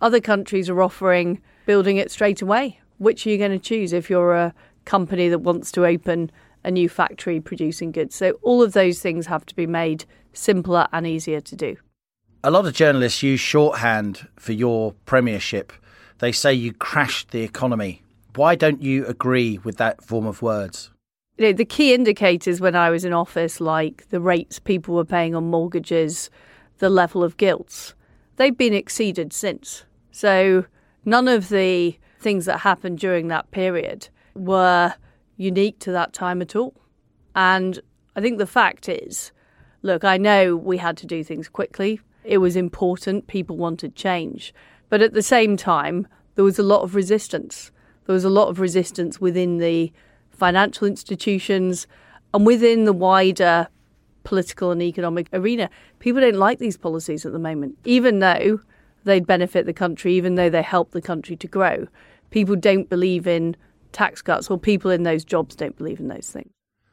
[0.00, 2.80] Other countries are offering building it straight away.
[2.98, 4.52] Which are you going to choose if you're a
[4.84, 6.32] company that wants to open
[6.64, 8.14] a new factory producing goods.
[8.14, 11.76] So all of those things have to be made simpler and easier to do.
[12.44, 15.72] A lot of journalists use shorthand for your premiership.
[16.18, 18.02] They say you crashed the economy.
[18.34, 20.90] Why don't you agree with that form of words?
[21.36, 25.04] You know, the key indicators when I was in office, like the rates people were
[25.04, 26.30] paying on mortgages,
[26.78, 27.94] the level of gilts,
[28.36, 29.84] they've been exceeded since.
[30.10, 30.64] So
[31.04, 34.94] none of the things that happened during that period were
[35.38, 36.74] unique to that time at all.
[37.34, 37.80] And
[38.14, 39.32] I think the fact is,
[39.80, 42.00] look, I know we had to do things quickly.
[42.24, 43.28] It was important.
[43.28, 44.52] People wanted change.
[44.90, 47.70] But at the same time, there was a lot of resistance.
[48.06, 49.92] There was a lot of resistance within the
[50.30, 51.86] financial institutions
[52.34, 53.68] and within the wider
[54.24, 55.70] political and economic arena.
[56.00, 58.60] People don't like these policies at the moment, even though
[59.04, 61.86] they'd benefit the country, even though they help the country to grow.
[62.30, 63.56] People don't believe in
[63.92, 66.50] tax cuts, or people in those jobs don't believe in those things.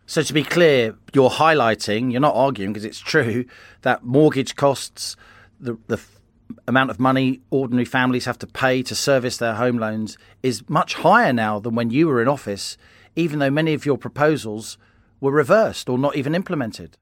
[0.08, 3.46] So, to be clear, you're highlighting, you're not arguing because it's true,
[3.82, 5.16] that mortgage costs,
[5.60, 6.22] the, the f-
[6.68, 10.94] amount of money ordinary families have to pay to service their home loans is much
[10.96, 12.78] higher now than when you were in office,
[13.16, 14.78] even though many of your proposals
[15.20, 16.98] were reversed or not even implemented.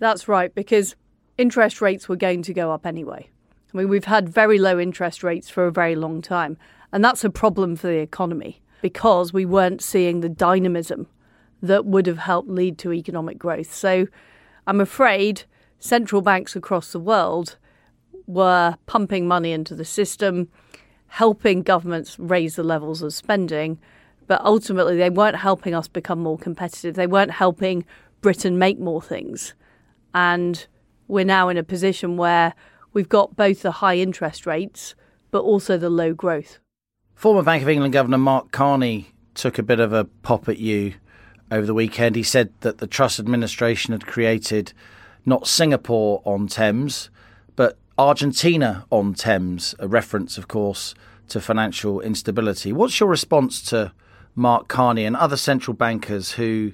[0.00, 0.96] That's right, because
[1.38, 3.30] interest rates were going to go up anyway.
[3.72, 6.58] I mean, we've had very low interest rates for a very long time,
[6.92, 11.06] and that's a problem for the economy because we weren't seeing the dynamism
[11.62, 13.72] that would have helped lead to economic growth.
[13.72, 14.08] So
[14.66, 15.44] I'm afraid
[15.78, 17.56] central banks across the world
[18.26, 20.48] were pumping money into the system,
[21.06, 23.78] helping governments raise the levels of spending,
[24.26, 26.94] but ultimately they weren't helping us become more competitive.
[26.94, 27.84] They weren't helping
[28.20, 29.54] Britain make more things.
[30.14, 30.66] And
[31.08, 32.54] we're now in a position where
[32.92, 34.94] we've got both the high interest rates,
[35.30, 36.58] but also the low growth.
[37.22, 40.94] Former Bank of England Governor Mark Carney took a bit of a pop at you
[41.52, 42.16] over the weekend.
[42.16, 44.72] He said that the Truss administration had created
[45.24, 47.10] not Singapore on Thames,
[47.54, 50.96] but Argentina on Thames, a reference, of course,
[51.28, 52.72] to financial instability.
[52.72, 53.92] What's your response to
[54.34, 56.72] Mark Carney and other central bankers who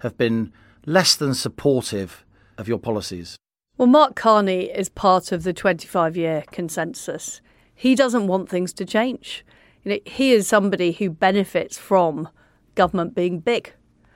[0.00, 0.52] have been
[0.84, 2.22] less than supportive
[2.58, 3.38] of your policies?
[3.78, 7.40] Well, Mark Carney is part of the 25 year consensus.
[7.74, 9.42] He doesn't want things to change
[9.86, 12.28] you know, he is somebody who benefits from
[12.74, 13.72] government being big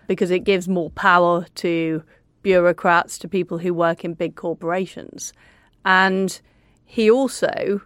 [0.08, 2.02] because it gives more power to
[2.42, 5.32] bureaucrats, to people who work in big corporations.
[5.84, 6.40] And
[6.84, 7.82] he also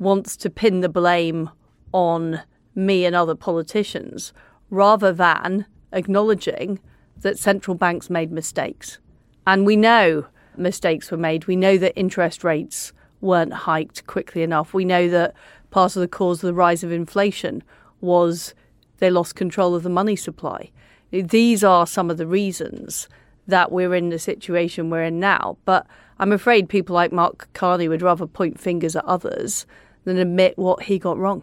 [0.00, 1.48] wants to pin the blame
[1.92, 2.42] on
[2.74, 4.32] me and other politicians
[4.68, 6.80] rather than acknowledging
[7.20, 8.98] that central banks made mistakes.
[9.46, 11.46] And we know mistakes were made.
[11.46, 14.74] We know that interest rates weren't hiked quickly enough.
[14.74, 15.34] We know that
[15.76, 17.62] part of the cause of the rise of inflation
[18.00, 18.54] was
[18.96, 20.70] they lost control of the money supply.
[21.10, 23.10] These are some of the reasons
[23.46, 25.58] that we're in the situation we're in now.
[25.66, 25.86] But
[26.18, 29.66] I'm afraid people like Mark Carney would rather point fingers at others
[30.04, 31.42] than admit what he got wrong.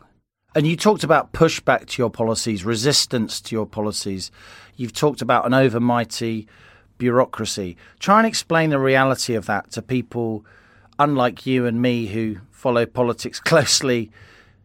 [0.56, 4.32] And you talked about pushback to your policies, resistance to your policies.
[4.78, 6.48] You've talked about an overmighty
[6.98, 7.78] bureaucracy.
[8.00, 10.44] Try and explain the reality of that to people
[11.00, 14.12] unlike you and me who follow politics closely,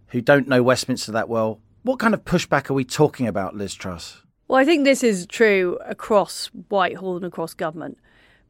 [0.08, 3.74] who don't know Westminster that well, what kind of pushback are we talking about, Liz
[3.74, 4.22] Truss?
[4.46, 7.98] Well, I think this is true across Whitehall and across government.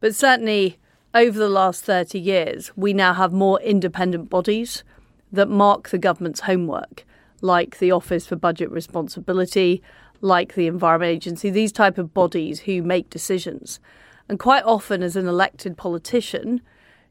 [0.01, 0.79] But certainly
[1.15, 4.85] over the last 30 years, we now have more independent bodies
[5.33, 7.05] that mark the government's homework,
[7.41, 9.83] like the Office for Budget Responsibility,
[10.21, 13.81] like the Environment Agency, these type of bodies who make decisions.
[14.29, 16.61] And quite often as an elected politician,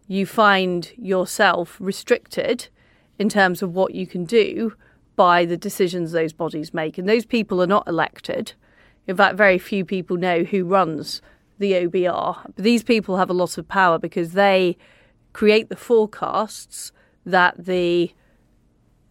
[0.08, 2.70] you find yourself restricted
[3.20, 4.74] in terms of what you can do
[5.16, 6.98] by the decisions those bodies make.
[6.98, 8.54] And those people are not elected.
[9.08, 11.22] In fact, very few people know who runs
[11.58, 12.52] the OBR.
[12.56, 14.78] But these people have a lot of power because they
[15.34, 16.92] create the forecasts
[17.26, 18.12] that the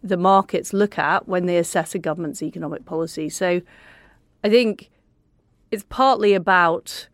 [0.03, 3.29] the markets look at when they assess a government's economic policy.
[3.29, 3.61] So
[4.43, 4.89] I think
[5.71, 7.09] it's partly about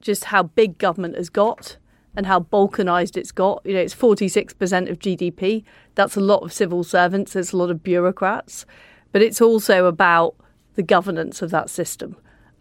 [0.00, 1.78] just how big government has got
[2.16, 3.60] and how balkanized it's got.
[3.64, 5.64] You know, it's 46% of GDP.
[5.94, 8.66] That's a lot of civil servants, there's a lot of bureaucrats.
[9.12, 10.34] But it's also about
[10.74, 12.16] the governance of that system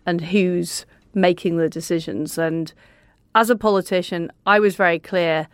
[0.05, 2.37] and who's making the decisions.
[2.37, 2.73] And
[3.33, 5.47] as a politician, I was very clear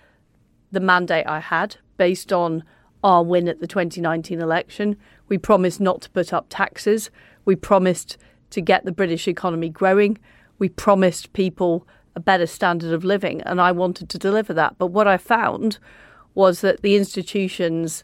[0.72, 2.64] the mandate I had based on
[3.04, 4.96] our win at the 2019 election.
[5.28, 7.10] We promised not to put up taxes.
[7.46, 8.18] We promised
[8.52, 10.18] to get the British economy growing.
[10.60, 13.42] We promised people a better standard of living.
[13.42, 14.78] And I wanted to deliver that.
[14.78, 15.80] But what I found
[16.34, 18.04] was that the institutions,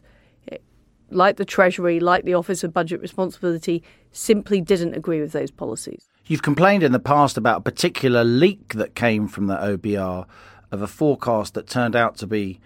[1.10, 3.82] like the Treasury, like the Office of Budget Responsibility,
[4.12, 6.08] simply didn't agree with those policies.
[6.26, 10.26] You've complained in the past about a particular leak that came from the OBR
[10.70, 12.60] of a forecast that turned out to be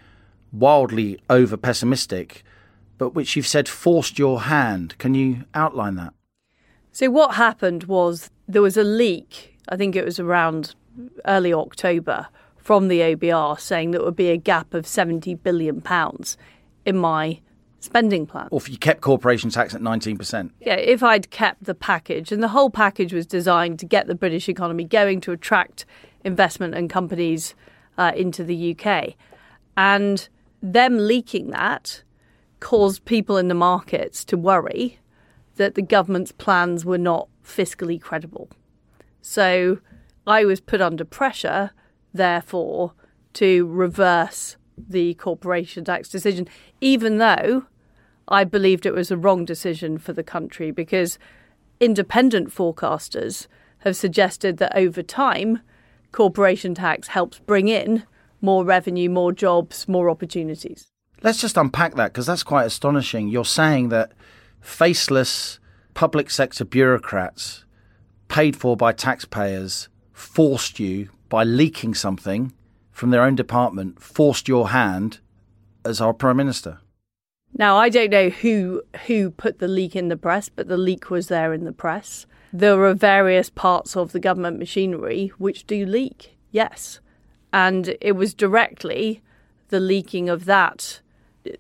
[0.53, 2.43] wildly over pessimistic,
[2.99, 4.97] but which you've said forced your hand.
[4.99, 6.13] Can you outline that?
[6.91, 10.75] So, what happened was there was a leak, I think it was around
[11.27, 15.83] early October, from the OBR saying that there would be a gap of £70 billion
[16.85, 17.41] in my
[17.81, 18.49] spending plan.
[18.51, 20.51] Or if you kept corporation tax at 19%.
[20.61, 24.15] Yeah, if I'd kept the package, and the whole package was designed to get the
[24.15, 25.85] British economy going, to attract
[26.25, 27.55] investment and companies
[27.99, 29.15] uh, into the UK.
[29.77, 30.29] And
[30.63, 32.03] them leaking that
[32.61, 35.01] caused people in the markets to worry
[35.57, 38.49] that the government's plans were not fiscally credible.
[39.21, 39.79] So
[40.27, 41.71] I was put under pressure,
[42.13, 42.93] therefore,
[43.35, 46.49] to reverse the corporation tax decision,
[46.81, 47.65] even though
[48.29, 51.19] I believed it was a wrong decision for the country because
[51.81, 53.47] independent forecasters
[53.79, 55.61] have suggested that over time,
[56.13, 58.05] corporation tax helps bring in
[58.41, 60.89] more revenue, more jobs, more opportunities.
[61.23, 63.29] Let's just unpack that because that's quite astonishing.
[63.29, 64.13] You're saying that
[64.61, 65.59] faceless
[65.95, 67.65] public sector bureaucrats
[68.29, 72.53] paid for by taxpayers forced you by leaking something
[72.91, 75.21] from their own department, forced your hand
[75.85, 76.79] as our Prime Minister.
[77.55, 81.11] Now I don't know who who put the leak in the press, but the leak
[81.11, 82.27] was there in the press.
[82.53, 87.01] There are various parts of the government machinery which do leak, yes.
[87.53, 89.23] And it was directly
[89.69, 91.01] the leaking of that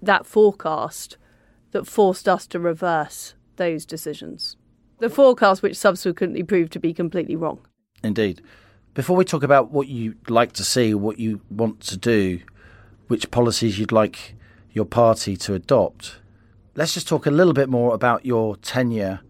[0.00, 1.16] that forecast
[1.72, 4.56] that forced us to reverse those decisions.
[4.98, 7.66] The forecast which subsequently proved to be completely wrong.
[8.02, 8.42] Indeed.
[8.94, 12.40] Before we talk about what you'd like to see, what you want to do,
[13.08, 14.34] which policies you'd like
[14.72, 16.16] your party to adopt,
[16.74, 19.20] let's just talk a little bit more about your tenure.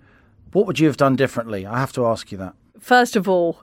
[0.53, 1.65] What would you have done differently?
[1.67, 2.55] I have to ask you that.
[2.79, 3.63] First of all,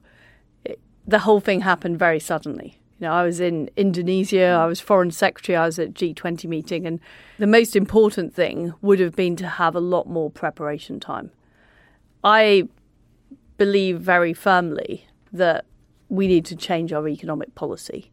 [0.64, 2.80] it, the whole thing happened very suddenly.
[3.00, 6.86] You know, I was in Indonesia, I was foreign secretary, I was at G20 meeting,
[6.86, 7.00] and
[7.38, 11.32] the most important thing would have been to have a lot more preparation time.
[12.24, 12.68] I
[13.60, 15.66] believe very firmly that
[16.08, 18.10] we need to change our economic policy.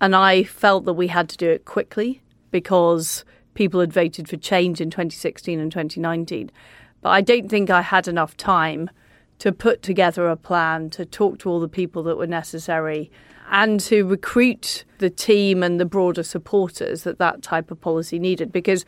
[0.00, 2.22] And I felt that we had to do it quickly
[2.52, 3.24] because
[3.54, 6.52] people had voted for change in 2016 and 2019.
[7.00, 8.90] But I don't think I had enough time
[9.38, 13.10] to put together a plan, to talk to all the people that were necessary,
[13.50, 18.52] and to recruit the team and the broader supporters that that type of policy needed.
[18.52, 18.84] Because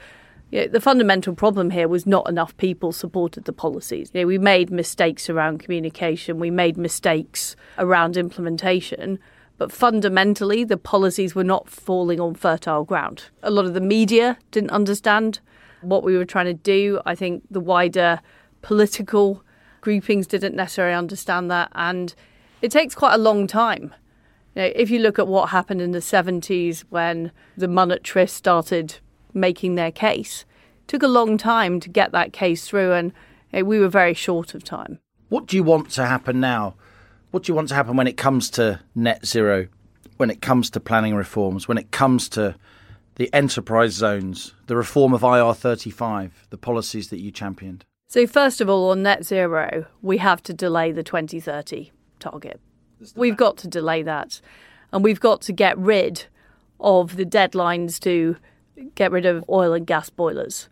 [0.51, 4.11] you know, the fundamental problem here was not enough people supported the policies.
[4.15, 9.19] You know, we made mistakes around communication, we made mistakes around implementation,
[9.59, 13.25] but fundamentally, the policies were not falling on fertile ground.
[13.43, 15.41] A lot of the media didn't understand
[15.81, 17.01] what we were trying to do.
[17.05, 18.21] I think the wider
[18.63, 19.43] political
[19.81, 22.15] groupings didn't necessarily understand that, and
[22.63, 23.95] it takes quite a long time.
[24.55, 29.01] You know, if you look at what happened in the 70s when the monetarists started
[29.35, 30.45] making their case.
[30.83, 33.13] It took a long time to get that case through, and
[33.53, 34.99] eh, we were very short of time.
[35.29, 36.75] What do you want to happen now?
[37.31, 39.69] What do you want to happen when it comes to net zero,
[40.17, 42.55] when it comes to planning reforms, when it comes to
[43.17, 47.85] the enterprise zones, the reform of IR35, the policies that you championed?
[48.09, 52.59] So, first of all, on net zero, we have to delay the 2030 target.
[53.15, 54.41] We've got to delay that.
[54.93, 56.25] And we've got to get rid
[56.81, 58.37] of the deadlines to
[58.95, 60.69] get rid of oil and gas boilers.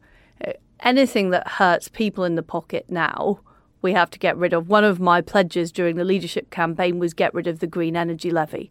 [0.81, 3.41] Anything that hurts people in the pocket now,
[3.83, 4.69] we have to get rid of.
[4.69, 8.31] One of my pledges during the leadership campaign was get rid of the green energy
[8.31, 8.71] levy.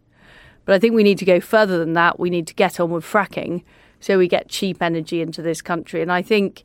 [0.64, 2.18] But I think we need to go further than that.
[2.18, 3.62] We need to get on with fracking
[4.00, 6.02] so we get cheap energy into this country.
[6.02, 6.64] And I think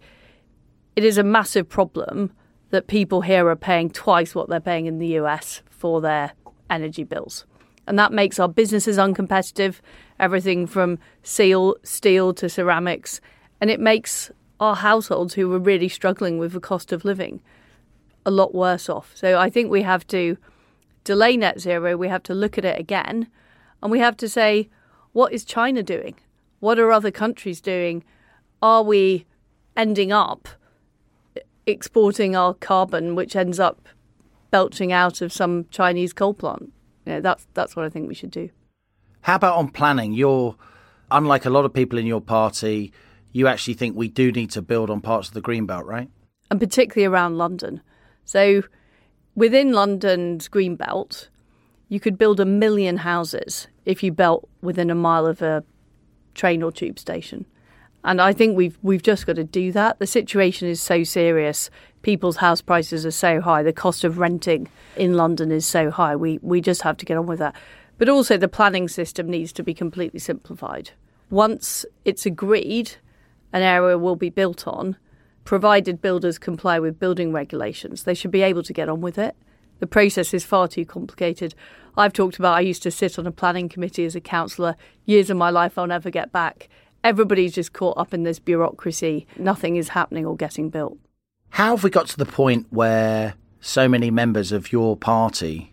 [0.96, 2.32] it is a massive problem
[2.72, 6.34] that people here are paying twice what they're paying in the US for their
[6.70, 7.46] energy bills.
[7.88, 9.82] And that makes our businesses uncompetitive
[10.22, 13.20] everything from steel, steel to ceramics,
[13.60, 17.42] and it makes our households who are really struggling with the cost of living
[18.26, 19.12] a lot worse off.
[19.16, 20.38] So I think we have to
[21.04, 23.28] delay net zero, we have to look at it again,
[23.82, 24.70] and we have to say,
[25.12, 26.16] what is China doing?
[26.60, 28.04] What are other countries doing?
[28.62, 29.26] Are we
[29.76, 30.48] ending up
[31.66, 33.90] exporting our carbon, which ends up
[34.52, 36.72] belching out of some Chinese coal plant?
[37.06, 38.52] You know, that's that's what I think we should do.
[39.22, 40.14] How about on planning?
[40.14, 40.56] You're,
[41.10, 42.92] unlike a lot of people in your party,
[43.32, 46.10] you actually think we do need to build on parts of the green belt, right?
[46.50, 47.82] And particularly around London.
[48.26, 48.64] So
[49.36, 51.30] within London's green belt,
[51.88, 55.64] you could build a million houses if you built within a mile of a
[56.34, 57.46] train or tube station.
[58.04, 60.00] And I think we've we've just got to do that.
[60.00, 61.70] The situation is so serious.
[62.02, 66.16] people's house prices are so high, the cost of renting in London is so high.
[66.16, 67.56] We we just have to get on with that.
[68.02, 70.90] But also the planning system needs to be completely simplified.
[71.30, 72.94] Once it's agreed
[73.54, 74.98] an area will be built on,
[75.46, 79.36] provided builders comply with building regulations, they should be able to get on with it.
[79.82, 81.54] The process is far too complicated.
[81.96, 84.78] I've talked about I used to sit on a planning committee as a councillor.
[85.06, 86.70] Years of my life I'll never get back.
[87.04, 89.28] Everybody's just caught up in this bureaucracy.
[89.38, 90.98] Nothing is happening or getting built.
[91.50, 95.71] How have we got to the point where so many members of your party,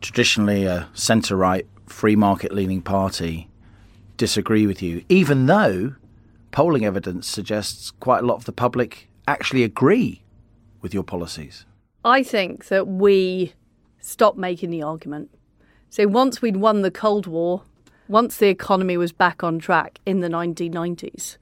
[0.00, 3.48] traditionally a centre right, free market leaning party,
[4.16, 5.94] disagree with you, even though
[6.50, 10.22] polling evidence suggests quite a lot of the public actually agree
[10.80, 11.66] with your policies?
[12.04, 13.52] I think that we
[14.00, 15.30] stopped making the argument.
[15.90, 17.62] So once we'd won the Cold War,
[18.08, 21.36] once the economy was back on track in the 1990s,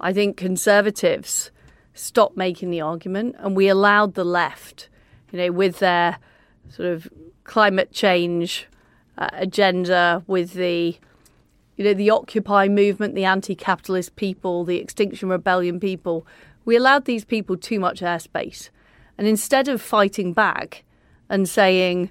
[0.00, 1.50] I think conservatives
[1.94, 4.88] stopped making the argument and we allowed the left,
[5.30, 6.18] you know, with their
[6.68, 7.08] sort of
[7.44, 8.66] climate change
[9.18, 10.96] uh, agenda, with the
[11.76, 16.26] you know the Occupy movement, the anti-capitalist people, the Extinction Rebellion people,
[16.64, 18.70] we allowed these people too much airspace,
[19.18, 20.84] and instead of fighting back
[21.28, 22.10] and saying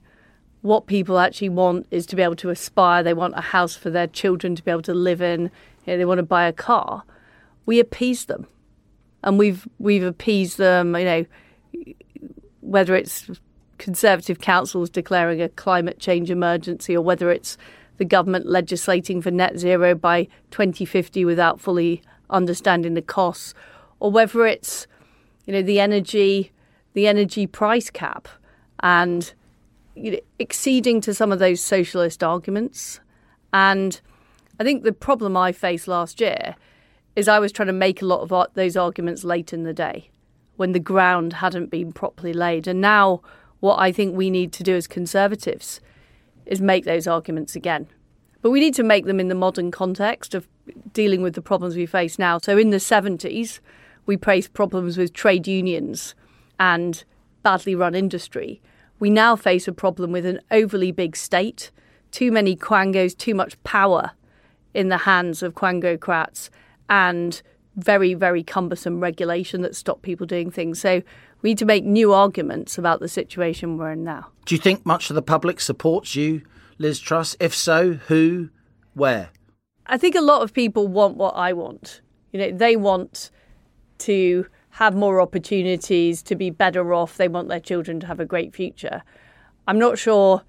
[0.62, 3.90] what people actually want is to be able to aspire, they want a house for
[3.90, 5.50] their children to be able to live in,
[5.86, 7.04] you know, they want to buy a car,
[7.66, 8.46] we appeased them
[9.24, 10.96] and we've we've appeased them.
[10.96, 11.26] You know,
[12.62, 13.30] whether it's
[13.82, 17.58] Conservative councils declaring a climate change emergency, or whether it's
[17.98, 23.56] the government legislating for net zero by 2050 without fully understanding the costs,
[24.00, 24.86] or whether it's
[25.48, 26.52] you know the energy
[26.94, 28.28] the energy price cap
[28.82, 29.34] and
[29.96, 33.00] you know, exceeding to some of those socialist arguments.
[33.52, 34.00] And
[34.60, 36.56] I think the problem I faced last year
[37.16, 40.12] is I was trying to make a lot of those arguments late in the day
[40.58, 42.68] when the ground hadn't been properly laid.
[42.68, 43.22] And now,
[43.62, 45.80] what I think we need to do as Conservatives
[46.46, 47.88] is make those arguments again.
[48.42, 50.48] But we need to make them in the modern context of
[50.94, 52.40] dealing with the problems we face now.
[52.40, 53.60] So, in the 70s,
[54.06, 56.16] we faced problems with trade unions
[56.60, 57.04] and
[57.44, 58.62] badly run industry.
[59.00, 61.72] We now face a problem with an overly big state,
[62.12, 64.12] too many quangos, too much power
[64.74, 66.50] in the hands of quangocrats
[66.90, 67.42] and
[67.76, 70.80] very, very cumbersome regulation that stop people doing things.
[70.80, 71.02] So
[71.42, 74.28] we need to make new arguments about the situation we're in now.
[74.46, 76.42] Do you think much of the public supports you,
[76.78, 77.36] Liz Truss?
[77.40, 78.50] If so, who,
[78.94, 79.30] where?
[79.86, 82.02] I think a lot of people want what I want.
[82.32, 83.30] You know, they want
[84.00, 87.18] to have more opportunities, to be better off.
[87.18, 89.04] They want their children to have a great future.
[89.68, 90.44] I'm not sure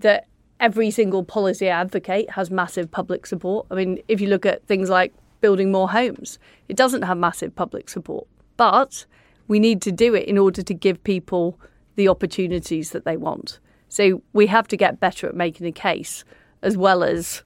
[0.00, 0.26] that
[0.60, 3.66] every single policy I advocate has massive public support.
[3.70, 5.14] I mean, if you look at things like
[5.44, 6.38] building more homes.
[6.70, 8.26] It doesn't have massive public support,
[8.56, 9.04] but
[9.48, 11.58] we need to do it in order to give people
[11.96, 13.58] the opportunities that they want.
[13.88, 16.24] So we have to get better at making a case
[16.62, 17.42] as well as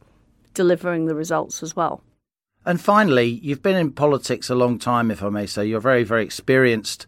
[0.54, 2.02] delivering the results as well.
[2.64, 5.66] And finally, you've been in politics a long time, if I may say.
[5.66, 7.06] You're very, very experienced,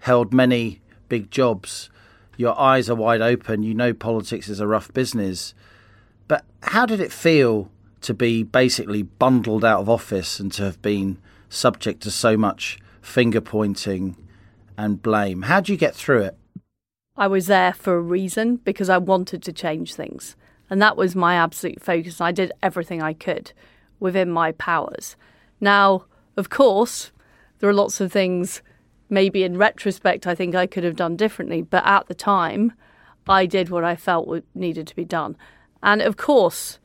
[0.00, 1.90] held many big jobs.
[2.36, 3.62] Your eyes are wide open.
[3.62, 5.54] You know politics is a rough business.
[6.28, 7.70] But how did it feel
[8.02, 11.18] to be basically bundled out of office and to have been
[11.48, 14.16] subject to so much finger pointing
[14.76, 15.42] and blame.
[15.42, 16.36] How do you get through it?
[17.16, 20.36] I was there for a reason because I wanted to change things.
[20.70, 22.20] And that was my absolute focus.
[22.20, 23.52] I did everything I could
[23.98, 25.16] within my powers.
[25.60, 26.04] Now,
[26.36, 27.10] of course,
[27.58, 28.62] there are lots of things,
[29.10, 31.60] maybe in retrospect, I think I could have done differently.
[31.60, 32.72] But at the time,
[33.28, 35.36] I did what I felt needed to be done.
[35.82, 36.78] And of course,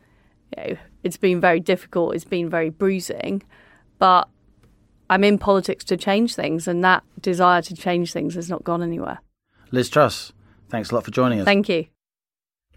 [0.55, 3.43] you know, it's been very difficult, it's been very bruising,
[3.99, 4.27] but
[5.09, 8.81] I'm in politics to change things, and that desire to change things has not gone
[8.81, 9.19] anywhere.
[9.71, 10.33] Liz Truss,
[10.69, 11.45] thanks a lot for joining us.
[11.45, 11.85] Thank you.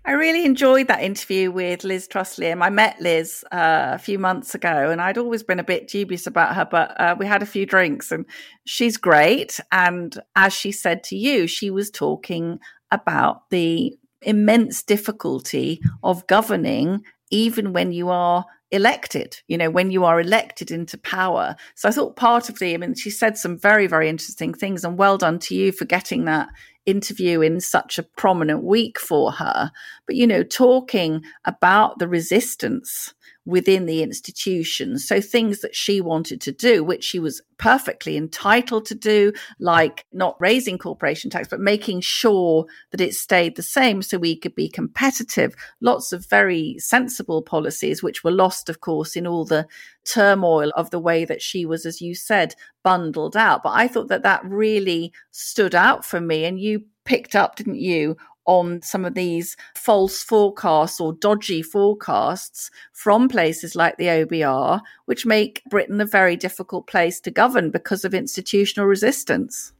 [0.05, 2.63] I really enjoyed that interview with Liz Truss Liam.
[2.63, 6.27] I met Liz uh, a few months ago and I'd always been a bit dubious
[6.27, 8.25] about her, but uh, we had a few drinks and
[8.65, 9.61] she's great.
[9.71, 12.59] And as she said to you, she was talking
[12.91, 20.05] about the immense difficulty of governing even when you are elected, you know, when you
[20.05, 21.57] are elected into power.
[21.75, 24.85] So I thought part of the, I mean, she said some very, very interesting things,
[24.85, 26.49] and well done to you for getting that
[26.87, 29.71] interview in such a prominent week for her.
[30.07, 33.15] But, you know, talking about the resistance
[33.49, 35.09] within the institutions.
[35.09, 40.05] So things that she wanted to do, which she was perfectly entitled to do, like
[40.13, 44.55] not raising corporation tax, but making sure that it stayed the same so we could
[44.55, 45.55] be competitive.
[45.81, 49.67] Lots of very sensible policies, which were lost, of course, in all the
[50.05, 53.63] turmoil of the way that she was, as you said, bundled out.
[53.63, 56.45] But I thought that that really stood out for me.
[56.45, 58.19] And you picked up, didn't you,
[58.49, 65.27] on some of these false forecasts or dodgy forecasts from places like the OBR, which
[65.27, 69.73] make Britain a very difficult place to govern because of institutional resistance.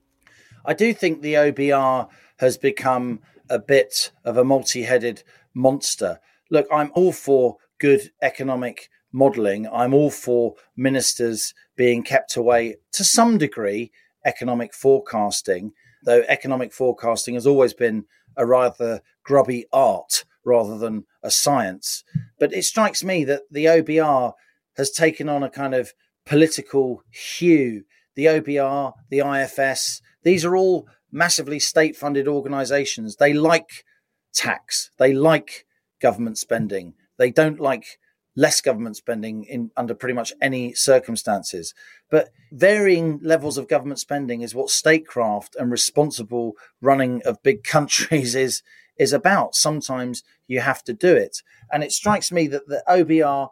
[0.67, 5.23] I do think the OBR has become a bit of a multi headed
[5.55, 6.21] monster.
[6.51, 9.67] Look, I'm all for good economic modelling.
[9.73, 13.91] I'm all for ministers being kept away to some degree,
[14.27, 15.73] economic forecasting,
[16.05, 18.05] though economic forecasting has always been
[18.39, 22.05] a rather grubby art rather than a science.
[22.39, 24.33] But it strikes me that the OBR
[24.77, 25.93] has taken on a kind of
[26.25, 27.85] political hue.
[28.15, 33.17] The OBR, the IFS, these are all massively state funded organizations.
[33.17, 33.85] They like
[34.33, 35.67] tax, they like
[36.01, 37.99] government spending, they don't like
[38.39, 41.75] less government spending in under pretty much any circumstances.
[42.09, 48.37] But varying levels of government spending is what statecraft and responsible running of big countries
[48.37, 48.63] is
[48.97, 49.57] is about.
[49.57, 51.43] Sometimes you have to do it.
[51.73, 53.51] And it strikes me that the OBR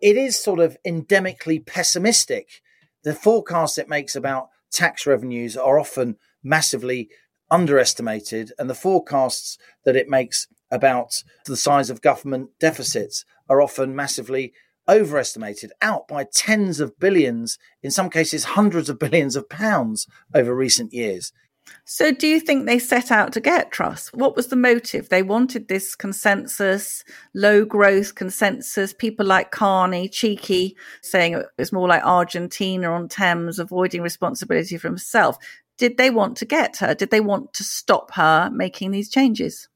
[0.00, 2.62] it is sort of endemically pessimistic.
[3.04, 7.10] The forecasts it makes about tax revenues are often massively
[7.50, 13.94] underestimated, and the forecasts that it makes about the size of government deficits are often
[13.94, 14.52] massively
[14.88, 20.54] overestimated out by tens of billions, in some cases, hundreds of billions of pounds over
[20.54, 21.32] recent years.
[21.84, 24.08] So, do you think they set out to get Truss?
[24.12, 25.08] What was the motive?
[25.08, 28.92] They wanted this consensus, low growth consensus.
[28.92, 35.38] People like Carney, cheeky, saying it's more like Argentina on Thames, avoiding responsibility for himself.
[35.78, 36.94] Did they want to get her?
[36.94, 39.68] Did they want to stop her making these changes?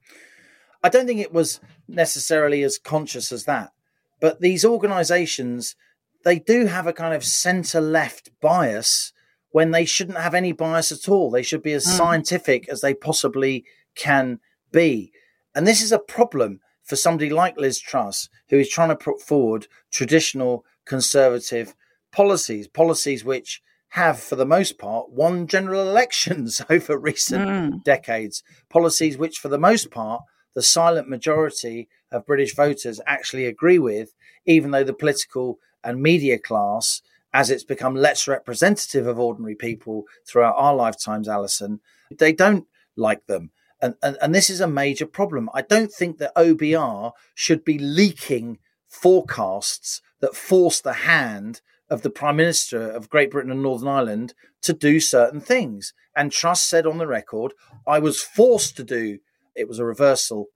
[0.83, 3.71] I don't think it was necessarily as conscious as that.
[4.19, 5.75] But these organizations,
[6.23, 9.13] they do have a kind of center left bias
[9.51, 11.31] when they shouldn't have any bias at all.
[11.31, 11.97] They should be as mm.
[11.97, 13.65] scientific as they possibly
[13.95, 14.39] can
[14.71, 15.11] be.
[15.55, 19.21] And this is a problem for somebody like Liz Truss, who is trying to put
[19.21, 21.75] forward traditional conservative
[22.11, 27.83] policies, policies which have, for the most part, won general elections over recent mm.
[27.83, 30.21] decades, policies which, for the most part,
[30.57, 34.15] the silent majority of British voters actually agree with,
[34.47, 40.05] even though the political and media class, as it's become less representative of ordinary people
[40.27, 41.79] throughout our lifetimes, Allison,
[42.17, 43.51] they don't like them.
[43.83, 45.47] And, and, and this is a major problem.
[45.53, 52.09] I don't think that OBR should be leaking forecasts that force the hand of the
[52.09, 54.33] Prime Minister of Great Britain and Northern Ireland
[54.63, 55.93] to do certain things.
[56.15, 57.53] And Truss said on the record,
[57.85, 59.19] I was forced to do
[59.57, 60.47] it was a reversal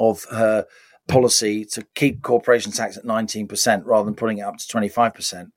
[0.00, 0.66] of her
[1.06, 5.48] policy to keep corporation tax at 19% rather than putting it up to 25%.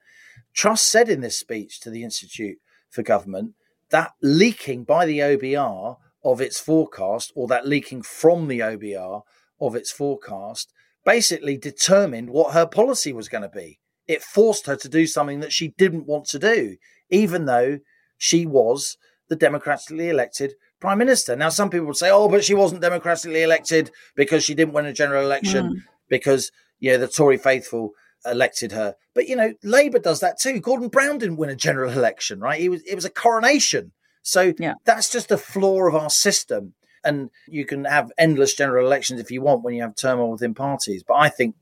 [0.53, 2.57] Truss said in this speech to the Institute
[2.89, 3.53] for Government
[3.89, 9.21] that leaking by the OBR of its forecast, or that leaking from the OBR
[9.61, 10.73] of its forecast,
[11.05, 13.80] basically determined what her policy was going to be.
[14.07, 16.75] It forced her to do something that she didn't want to do,
[17.09, 17.80] even though
[18.17, 18.97] she was
[19.30, 21.36] the democratically elected prime minister.
[21.36, 24.86] Now, some people would say, oh, but she wasn't democratically elected because she didn't win
[24.86, 25.82] a general election mm.
[26.09, 27.91] because, you know, the Tory faithful
[28.25, 28.95] elected her.
[29.13, 30.59] But, you know, Labour does that too.
[30.59, 32.59] Gordon Brown didn't win a general election, right?
[32.59, 33.91] He was, it was a coronation.
[34.21, 34.73] So yeah.
[34.84, 36.73] that's just the flaw of our system.
[37.03, 40.53] And you can have endless general elections if you want when you have turmoil within
[40.53, 41.03] parties.
[41.07, 41.55] But I think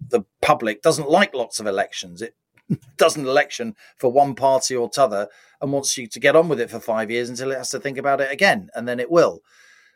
[0.00, 2.20] the public doesn't like lots of elections.
[2.20, 2.34] It
[2.96, 5.28] does an election for one party or t'other
[5.60, 7.80] and wants you to get on with it for five years until it has to
[7.80, 9.42] think about it again, and then it will.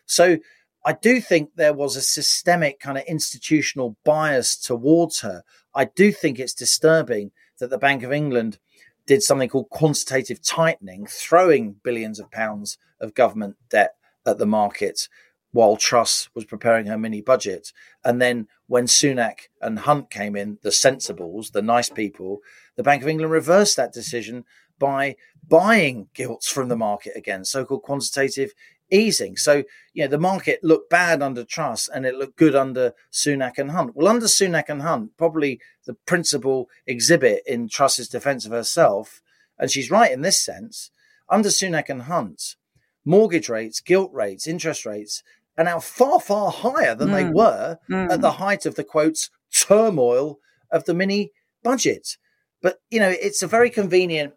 [0.07, 0.39] So
[0.85, 5.43] I do think there was a systemic kind of institutional bias towards her.
[5.75, 8.59] I do think it's disturbing that the Bank of England
[9.07, 13.95] did something called quantitative tightening, throwing billions of pounds of government debt
[14.27, 15.09] at the market
[15.53, 17.73] while Truss was preparing her mini budget.
[18.05, 22.41] And then when Sunak and Hunt came in, the sensibles, the nice people,
[22.77, 24.45] the Bank of England reversed that decision
[24.79, 28.53] by buying gilts from the market again, so called quantitative
[28.91, 29.37] easing.
[29.37, 33.59] So, you know, the market looked bad under Truss and it looked good under Sunak
[33.59, 33.97] and Hunt.
[33.97, 39.23] Well, under Sunak and Hunt, probably the principal exhibit in Truss's defense of herself,
[39.59, 40.91] and she's right in this sense,
[41.29, 42.57] under Sunak and Hunt,
[43.05, 45.23] mortgage rates, gilt rates, interest rates
[45.59, 47.13] are now far, far higher than mm.
[47.13, 48.11] they were mm.
[48.11, 50.39] at the height of the quotes turmoil
[50.71, 51.33] of the mini
[51.63, 52.17] budget.
[52.63, 54.35] But, you know, it's a very convenient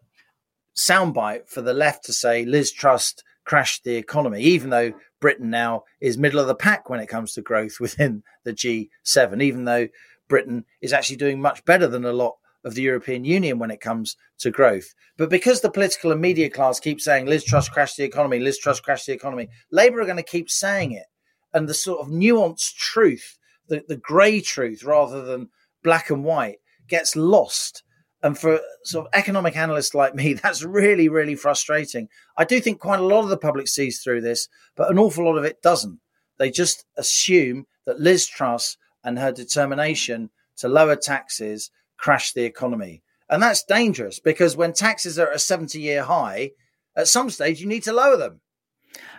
[0.75, 5.83] soundbite for the left to say Liz Truss crashed the economy, even though Britain now
[6.01, 9.87] is middle of the pack when it comes to growth within the G7, even though
[10.27, 12.35] Britain is actually doing much better than a lot
[12.65, 14.93] of the European Union when it comes to growth.
[15.17, 18.57] But because the political and media class keep saying Liz Truss crashed the economy, Liz
[18.57, 21.05] Truss crashed the economy, Labour are going to keep saying it.
[21.53, 23.37] And the sort of nuanced truth,
[23.69, 25.49] the, the grey truth rather than
[25.83, 26.57] black and white,
[26.89, 27.83] gets lost.
[28.23, 32.09] And for sort of economic analysts like me, that's really, really frustrating.
[32.35, 35.23] I do think quite a lot of the public sees through this, but an awful
[35.23, 35.99] lot of it doesn't.
[36.39, 43.01] They just assume that Liz Truss and her determination to lower taxes crash the economy.
[43.29, 46.51] And that's dangerous because when taxes are at a 70 year high,
[46.95, 48.41] at some stage you need to lower them.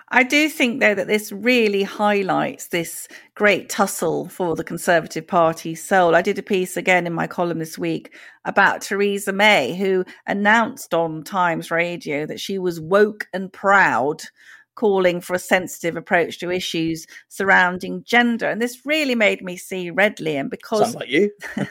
[0.09, 5.85] I do think, though, that this really highlights this great tussle for the Conservative Party's
[5.85, 6.15] soul.
[6.15, 8.15] I did a piece again in my column this week
[8.45, 14.23] about Theresa May, who announced on Times Radio that she was woke and proud
[14.77, 18.49] calling for a sensitive approach to issues surrounding gender.
[18.49, 20.93] And this really made me see red, Liam, because.
[20.93, 21.31] Sound like you.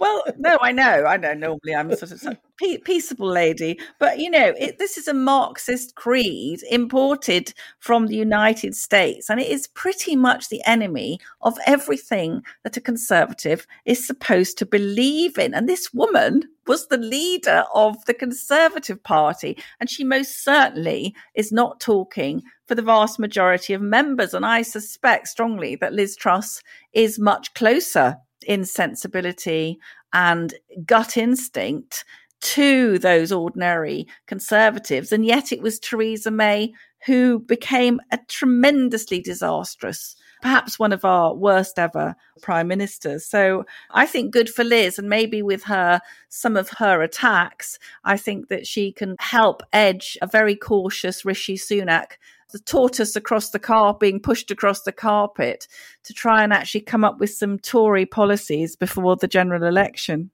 [0.00, 1.04] well, no, I know.
[1.06, 1.34] I know.
[1.34, 2.36] Normally I'm a sort of
[2.84, 3.78] peaceable lady.
[4.00, 9.30] But, you know, it, this is a Marxist creed imported from the United States.
[9.30, 14.66] And it is pretty much the enemy of everything that a conservative is supposed to
[14.66, 15.54] believe in.
[15.54, 19.58] And this woman was the leader of the Conservative Party.
[19.80, 24.34] And she most certainly is not talking for the vast majority of members.
[24.34, 26.62] And I suspect strongly that Liz Truss
[26.92, 29.78] is much closer in sensibility
[30.12, 30.54] and
[30.86, 32.04] gut instinct
[32.40, 35.12] to those ordinary conservatives.
[35.12, 36.72] And yet it was Theresa May
[37.06, 43.24] who became a tremendously disastrous, perhaps one of our worst ever prime ministers.
[43.24, 44.98] So I think good for Liz.
[44.98, 50.18] And maybe with her, some of her attacks, I think that she can help edge
[50.20, 52.18] a very cautious Rishi Sunak
[52.52, 55.66] the tortoise across the car being pushed across the carpet
[56.04, 60.30] to try and actually come up with some Tory policies before the general election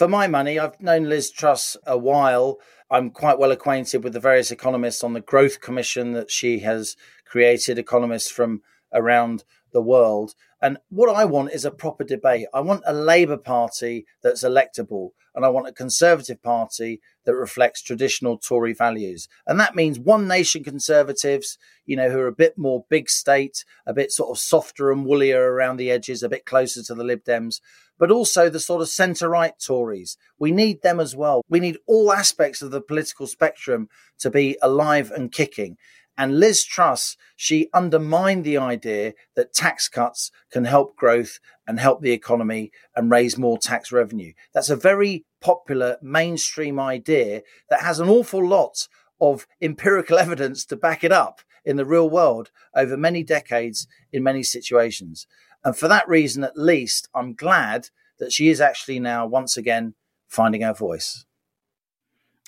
[0.00, 2.58] for my money, I've known Liz Truss a while.
[2.90, 6.96] I'm quite well acquainted with the various economists on the Growth Commission that she has
[7.26, 8.62] created, economists from
[8.92, 10.34] around the world.
[10.62, 12.46] And what I want is a proper debate.
[12.52, 17.82] I want a Labour Party that's electable, and I want a Conservative Party that reflects
[17.82, 19.28] traditional Tory values.
[19.46, 23.64] And that means one nation Conservatives, you know, who are a bit more big state,
[23.86, 27.04] a bit sort of softer and woollier around the edges, a bit closer to the
[27.04, 27.60] Lib Dems,
[27.98, 30.16] but also the sort of centre right Tories.
[30.38, 31.42] We need them as well.
[31.48, 33.88] We need all aspects of the political spectrum
[34.18, 35.76] to be alive and kicking.
[36.20, 42.02] And Liz Truss, she undermined the idea that tax cuts can help growth and help
[42.02, 44.34] the economy and raise more tax revenue.
[44.52, 47.40] That's a very popular mainstream idea
[47.70, 48.86] that has an awful lot
[49.18, 54.22] of empirical evidence to back it up in the real world over many decades in
[54.22, 55.26] many situations.
[55.64, 59.94] And for that reason, at least, I'm glad that she is actually now once again
[60.28, 61.24] finding her voice.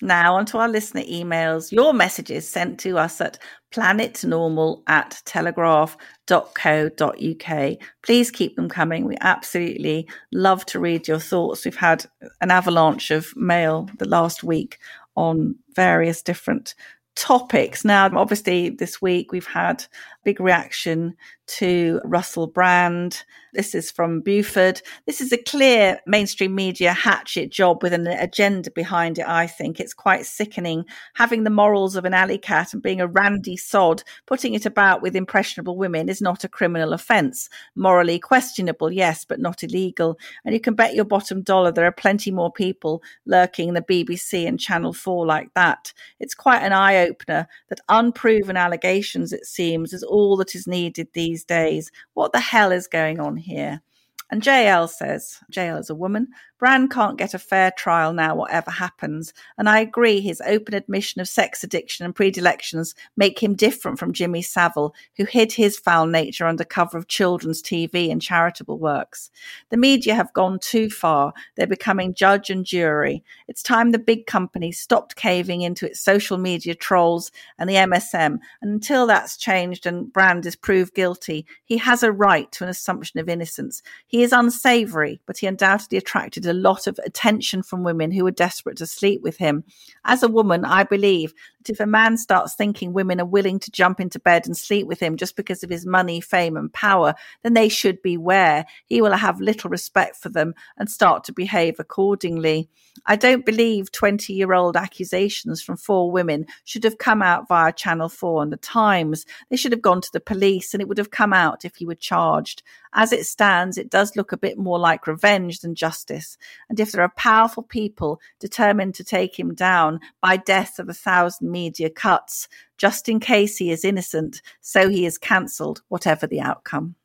[0.03, 1.71] Now, onto our listener emails.
[1.71, 3.39] Your messages sent to us at
[3.73, 7.77] planetnormal at telegraph.co.uk.
[8.01, 9.05] Please keep them coming.
[9.05, 11.65] We absolutely love to read your thoughts.
[11.65, 12.05] We've had
[12.39, 14.77] an avalanche of mail the last week
[15.15, 16.75] on various different
[17.15, 17.85] topics.
[17.85, 19.85] Now, obviously, this week we've had
[20.23, 21.15] big reaction
[21.45, 23.23] to Russell Brand.
[23.53, 24.81] This is from Buford.
[25.05, 29.79] This is a clear mainstream media hatchet job with an agenda behind it, I think.
[29.79, 30.85] It's quite sickening.
[31.15, 35.01] Having the morals of an alley cat and being a randy sod, putting it about
[35.01, 37.49] with impressionable women is not a criminal offence.
[37.75, 40.17] Morally questionable, yes, but not illegal.
[40.45, 43.81] And you can bet your bottom dollar there are plenty more people lurking in the
[43.81, 45.93] BBC and Channel 4 like that.
[46.19, 51.09] It's quite an eye opener that unproven allegations, it seems, is all that is needed
[51.13, 51.89] these days.
[52.15, 53.81] What the hell is going on here?
[54.29, 56.27] And JL says, JL is a woman,
[56.63, 59.33] Brand can't get a fair trial now, whatever happens.
[59.57, 64.13] And I agree, his open admission of sex addiction and predilections make him different from
[64.13, 69.29] Jimmy Savile, who hid his foul nature under cover of children's TV and charitable works.
[69.71, 71.33] The media have gone too far.
[71.57, 73.25] They're becoming judge and jury.
[73.49, 78.39] It's time the big companies stopped caving into its social media trolls and the MSM.
[78.61, 82.69] And until that's changed and Brand is proved guilty, he has a right to an
[82.69, 83.83] assumption of innocence.
[84.07, 88.31] He is unsavory, but he undoubtedly attracted a lot of attention from women who were
[88.31, 89.63] desperate to sleep with him.
[90.05, 93.71] As a woman, I believe that if a man starts thinking women are willing to
[93.71, 97.15] jump into bed and sleep with him just because of his money, fame, and power,
[97.41, 98.65] then they should beware.
[98.85, 102.69] He will have little respect for them and start to behave accordingly.
[103.05, 107.73] I don't believe 20 year old accusations from four women should have come out via
[107.73, 109.25] Channel 4 and the Times.
[109.49, 111.85] They should have gone to the police and it would have come out if he
[111.85, 112.61] were charged.
[112.93, 116.32] As it stands, it does look a bit more like revenge than justice.
[116.69, 120.93] And if there are powerful people determined to take him down by death of a
[120.93, 126.41] thousand media cuts, just in case he is innocent, so he is cancelled, whatever the
[126.41, 126.95] outcome.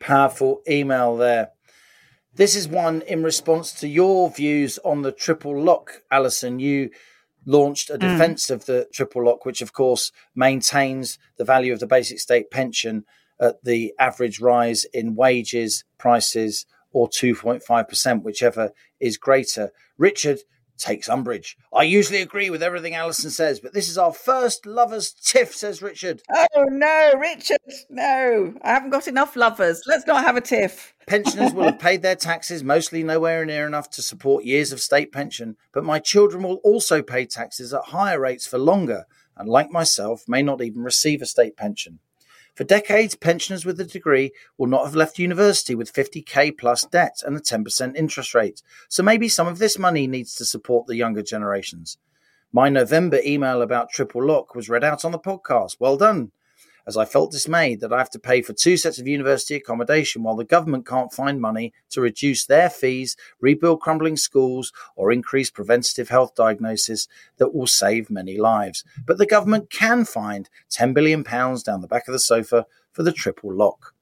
[0.00, 1.50] Powerful email there.
[2.34, 6.60] This is one in response to your views on the triple lock, Allison.
[6.60, 6.90] You
[7.44, 8.00] launched a hmm.
[8.00, 8.54] defense mm.
[8.54, 13.04] of the triple lock, which of course maintains the value of the basic state pension
[13.40, 19.70] at the average rise in wages, prices, or 2.5%, whichever is greater.
[19.96, 20.40] Richard
[20.78, 21.56] takes umbrage.
[21.74, 25.82] I usually agree with everything Allison says, but this is our first lovers tiff, says
[25.82, 26.22] Richard.
[26.30, 27.58] Oh no, Richard,
[27.90, 28.54] no.
[28.62, 29.82] I haven't got enough lovers.
[29.86, 30.94] Let's not have a tiff.
[31.06, 35.12] Pensioners will have paid their taxes, mostly nowhere near enough to support years of state
[35.12, 39.04] pension, but my children will also pay taxes at higher rates for longer,
[39.36, 41.98] and like myself, may not even receive a state pension.
[42.58, 47.22] For decades, pensioners with a degree will not have left university with 50k plus debt
[47.24, 48.62] and a 10% interest rate.
[48.88, 51.98] So maybe some of this money needs to support the younger generations.
[52.52, 55.76] My November email about triple lock was read out on the podcast.
[55.78, 56.32] Well done
[56.88, 60.22] as I felt dismayed that I have to pay for two sets of university accommodation
[60.22, 65.50] while the government can't find money to reduce their fees, rebuild crumbling schools, or increase
[65.50, 68.84] preventative health diagnosis that will save many lives.
[69.04, 73.12] But the government can find £10 billion down the back of the sofa for the
[73.12, 73.94] triple lock.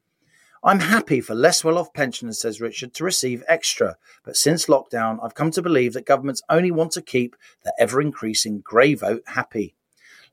[0.63, 3.97] I'm happy for less well off pensioners, says Richard, to receive extra.
[4.25, 7.35] But since lockdown, I've come to believe that governments only want to keep
[7.65, 9.76] the ever increasing grey vote happy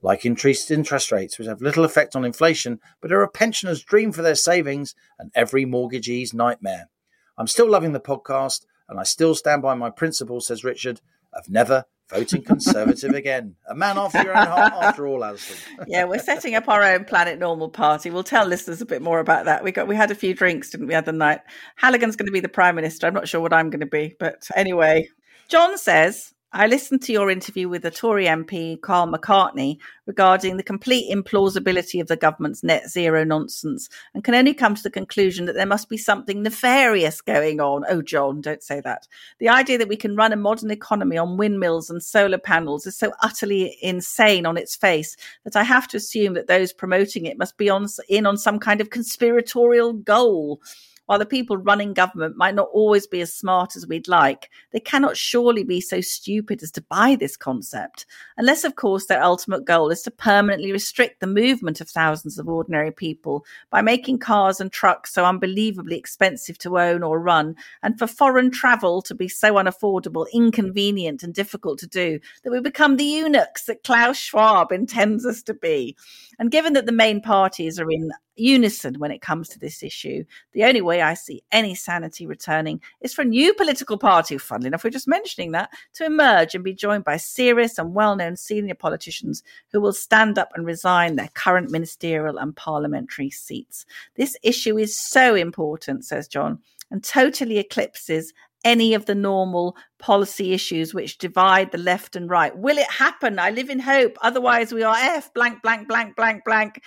[0.03, 4.11] like increased interest rates, which have little effect on inflation, but are a pensioner's dream
[4.11, 6.89] for their savings and every mortgagee's nightmare.
[7.37, 11.01] I'm still loving the podcast, and I still stand by my principles, says Richard,
[11.31, 13.55] of never voting Conservative again.
[13.67, 15.55] A man after your own heart, after all, Allison.
[15.87, 18.09] yeah, we're setting up our own Planet Normal party.
[18.09, 19.63] We'll tell listeners a bit more about that.
[19.63, 21.41] We got we had a few drinks, didn't we, other night?
[21.81, 23.07] Halligan's going to be the Prime Minister.
[23.07, 25.07] I'm not sure what I'm going to be, but anyway.
[25.49, 30.61] John says, I listened to your interview with the Tory MP Karl McCartney regarding the
[30.61, 35.47] complete implausibility of the government's net zero nonsense and can only come to the conclusion
[35.47, 37.85] that there must be something nefarious going on.
[37.89, 39.07] Oh, John, don't say that.
[39.39, 42.95] The idea that we can run a modern economy on windmills and solar panels is
[42.95, 47.39] so utterly insane on its face that I have to assume that those promoting it
[47.39, 50.61] must be on, in on some kind of conspiratorial goal.
[51.05, 54.79] While the people running government might not always be as smart as we'd like, they
[54.79, 58.05] cannot surely be so stupid as to buy this concept.
[58.37, 62.47] Unless, of course, their ultimate goal is to permanently restrict the movement of thousands of
[62.47, 67.99] ordinary people by making cars and trucks so unbelievably expensive to own or run, and
[67.99, 72.95] for foreign travel to be so unaffordable, inconvenient, and difficult to do that we become
[72.95, 75.97] the eunuchs that Klaus Schwab intends us to be.
[76.39, 80.23] And given that the main parties are in unison when it comes to this issue.
[80.53, 84.67] The only way I see any sanity returning is for a new political party, funnily
[84.67, 88.35] enough, we're just mentioning that, to emerge and be joined by serious and well known
[88.35, 93.85] senior politicians who will stand up and resign their current ministerial and parliamentary seats.
[94.15, 96.59] This issue is so important, says John,
[96.91, 98.33] and totally eclipses
[98.63, 102.57] any of the normal policy issues which divide the left and right.
[102.57, 103.39] Will it happen?
[103.39, 104.17] I live in hope.
[104.21, 106.81] Otherwise, we are F blank, blank, blank, blank, blank.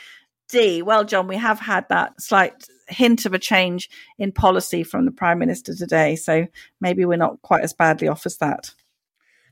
[0.48, 0.80] D.
[0.80, 5.10] Well, John, we have had that slight hint of a change in policy from the
[5.10, 6.14] Prime Minister today.
[6.14, 6.46] So
[6.80, 8.70] maybe we're not quite as badly off as that.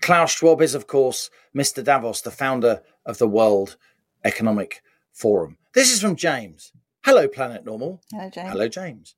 [0.00, 1.82] Klaus Schwab is, of course, Mr.
[1.82, 3.76] Davos, the founder of the World
[4.24, 5.58] Economic Forum.
[5.74, 6.72] This is from James.
[7.04, 8.00] Hello, Planet Normal.
[8.10, 8.50] Hello, James.
[8.50, 9.14] Hello, James.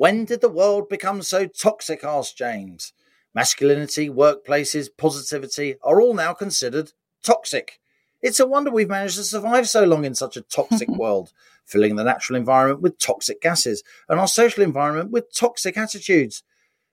[0.00, 2.02] When did the world become so toxic?
[2.02, 2.94] asked James.
[3.34, 6.92] Masculinity, workplaces, positivity are all now considered
[7.22, 7.80] toxic.
[8.22, 11.32] It's a wonder we've managed to survive so long in such a toxic world,
[11.66, 16.44] filling the natural environment with toxic gases and our social environment with toxic attitudes.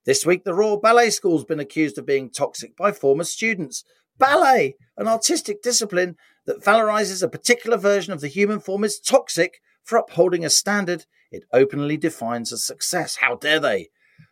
[0.03, 3.86] This week, the Royal Ballet School's been accused of being toxic by former students.
[4.18, 9.62] Ballet, an artistic discipline that valorizes a particular version of the human form, is toxic
[9.82, 13.17] for upholding a standard it openly defines as success.
[13.21, 13.89] How dare they?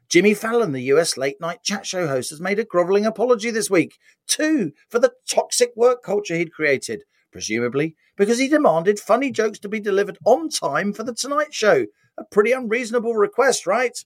[0.09, 3.69] Jimmy Fallon, the US late night chat show host, has made a groveling apology this
[3.69, 9.59] week, too, for the toxic work culture he'd created, presumably because he demanded funny jokes
[9.59, 11.85] to be delivered on time for The Tonight Show.
[12.17, 13.97] A pretty unreasonable request, right?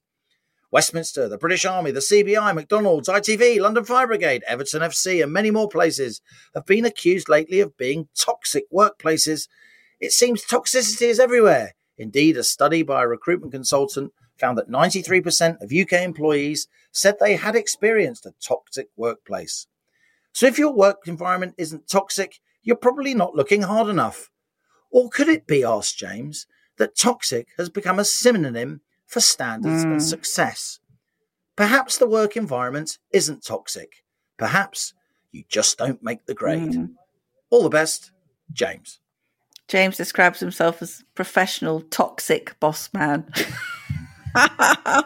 [0.72, 5.52] Westminster, the British Army, the CBI, McDonald's, ITV, London Fire Brigade, Everton FC, and many
[5.52, 6.22] more places
[6.54, 9.48] have been accused lately of being toxic workplaces.
[10.00, 11.74] It seems toxicity is everywhere.
[12.00, 17.36] Indeed, a study by a recruitment consultant found that 93% of UK employees said they
[17.36, 19.68] had experienced a toxic workplace.
[20.32, 24.32] So if your work environment isn't toxic, you're probably not looking hard enough.
[24.92, 26.48] Or could it be, asked James,
[26.78, 29.92] that toxic has become a synonym for standards mm.
[29.92, 30.80] and success?
[31.58, 34.04] Perhaps the work environment isn't toxic.
[34.38, 34.94] Perhaps
[35.32, 36.72] you just don't make the grade.
[36.72, 36.92] Mm.
[37.50, 38.12] All the best,
[38.54, 39.00] James.
[39.70, 43.32] James describes himself as professional toxic boss man.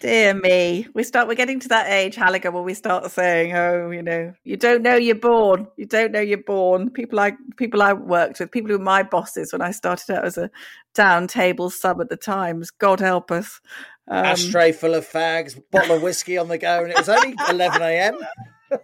[0.00, 1.28] Dear me, we start.
[1.28, 4.80] We're getting to that age, Halligan, where we start saying, "Oh, you know, you don't
[4.80, 5.66] know you're born.
[5.76, 9.02] You don't know you're born." People I people I worked with, people who were my
[9.02, 10.50] bosses when I started out as a
[10.94, 12.70] down table sub at the Times.
[12.70, 13.60] God help us.
[14.06, 17.34] Um, Ashtray full of fags, bottle of whiskey on the go, and it was only
[17.50, 18.18] eleven a.m.
[18.70, 18.80] but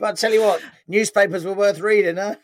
[0.00, 2.36] I tell you what, newspapers were worth reading, huh?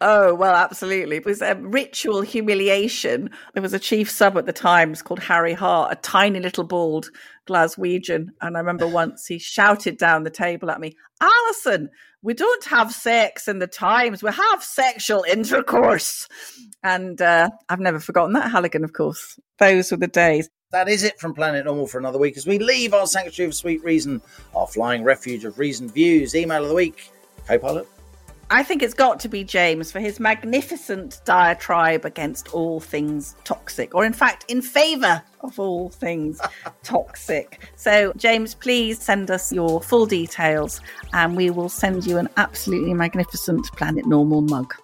[0.00, 1.16] Oh, well, absolutely.
[1.16, 3.30] It was a ritual humiliation.
[3.54, 7.10] There was a chief sub at the Times called Harry Hart, a tiny little bald
[7.48, 8.28] Glaswegian.
[8.40, 11.88] And I remember once he shouted down the table at me, Allison,
[12.22, 16.28] we don't have sex in the Times, we have sexual intercourse.
[16.82, 19.38] And uh, I've never forgotten that, Halligan, of course.
[19.58, 20.50] Those were the days.
[20.72, 23.54] That is it from Planet Normal for another week as we leave our sanctuary of
[23.54, 24.20] sweet reason,
[24.54, 26.34] our flying refuge of reasoned views.
[26.34, 27.10] Email of the week,
[27.46, 27.88] co pilot
[28.48, 33.92] I think it's got to be James for his magnificent diatribe against all things toxic,
[33.92, 36.40] or in fact, in favour of all things
[36.84, 37.68] toxic.
[37.74, 40.80] So, James, please send us your full details
[41.12, 44.74] and we will send you an absolutely magnificent Planet Normal mug.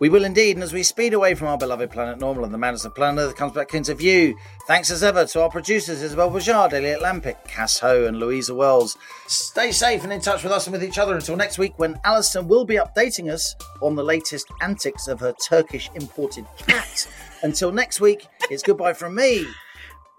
[0.00, 2.58] We will indeed, and as we speed away from our beloved planet Normal and the
[2.58, 4.36] madness of planet Earth comes back into view,
[4.68, 8.96] thanks as ever to our producers Isabel Bouchard, Elliot Lampick, Cass Ho, and Louisa Wells.
[9.26, 11.98] Stay safe and in touch with us and with each other until next week when
[12.04, 17.08] Allison will be updating us on the latest antics of her Turkish imported cat.
[17.42, 19.44] until next week, it's goodbye from me.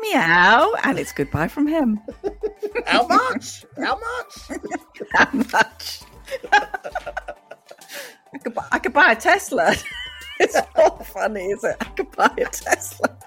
[0.01, 1.99] Meow, and it's goodbye from him.
[2.85, 3.65] How much?
[3.77, 4.59] How much?
[5.13, 6.01] How much?
[8.33, 9.73] I could buy, I could buy a Tesla.
[10.39, 11.77] it's not funny, is it?
[11.79, 13.17] I could buy a Tesla.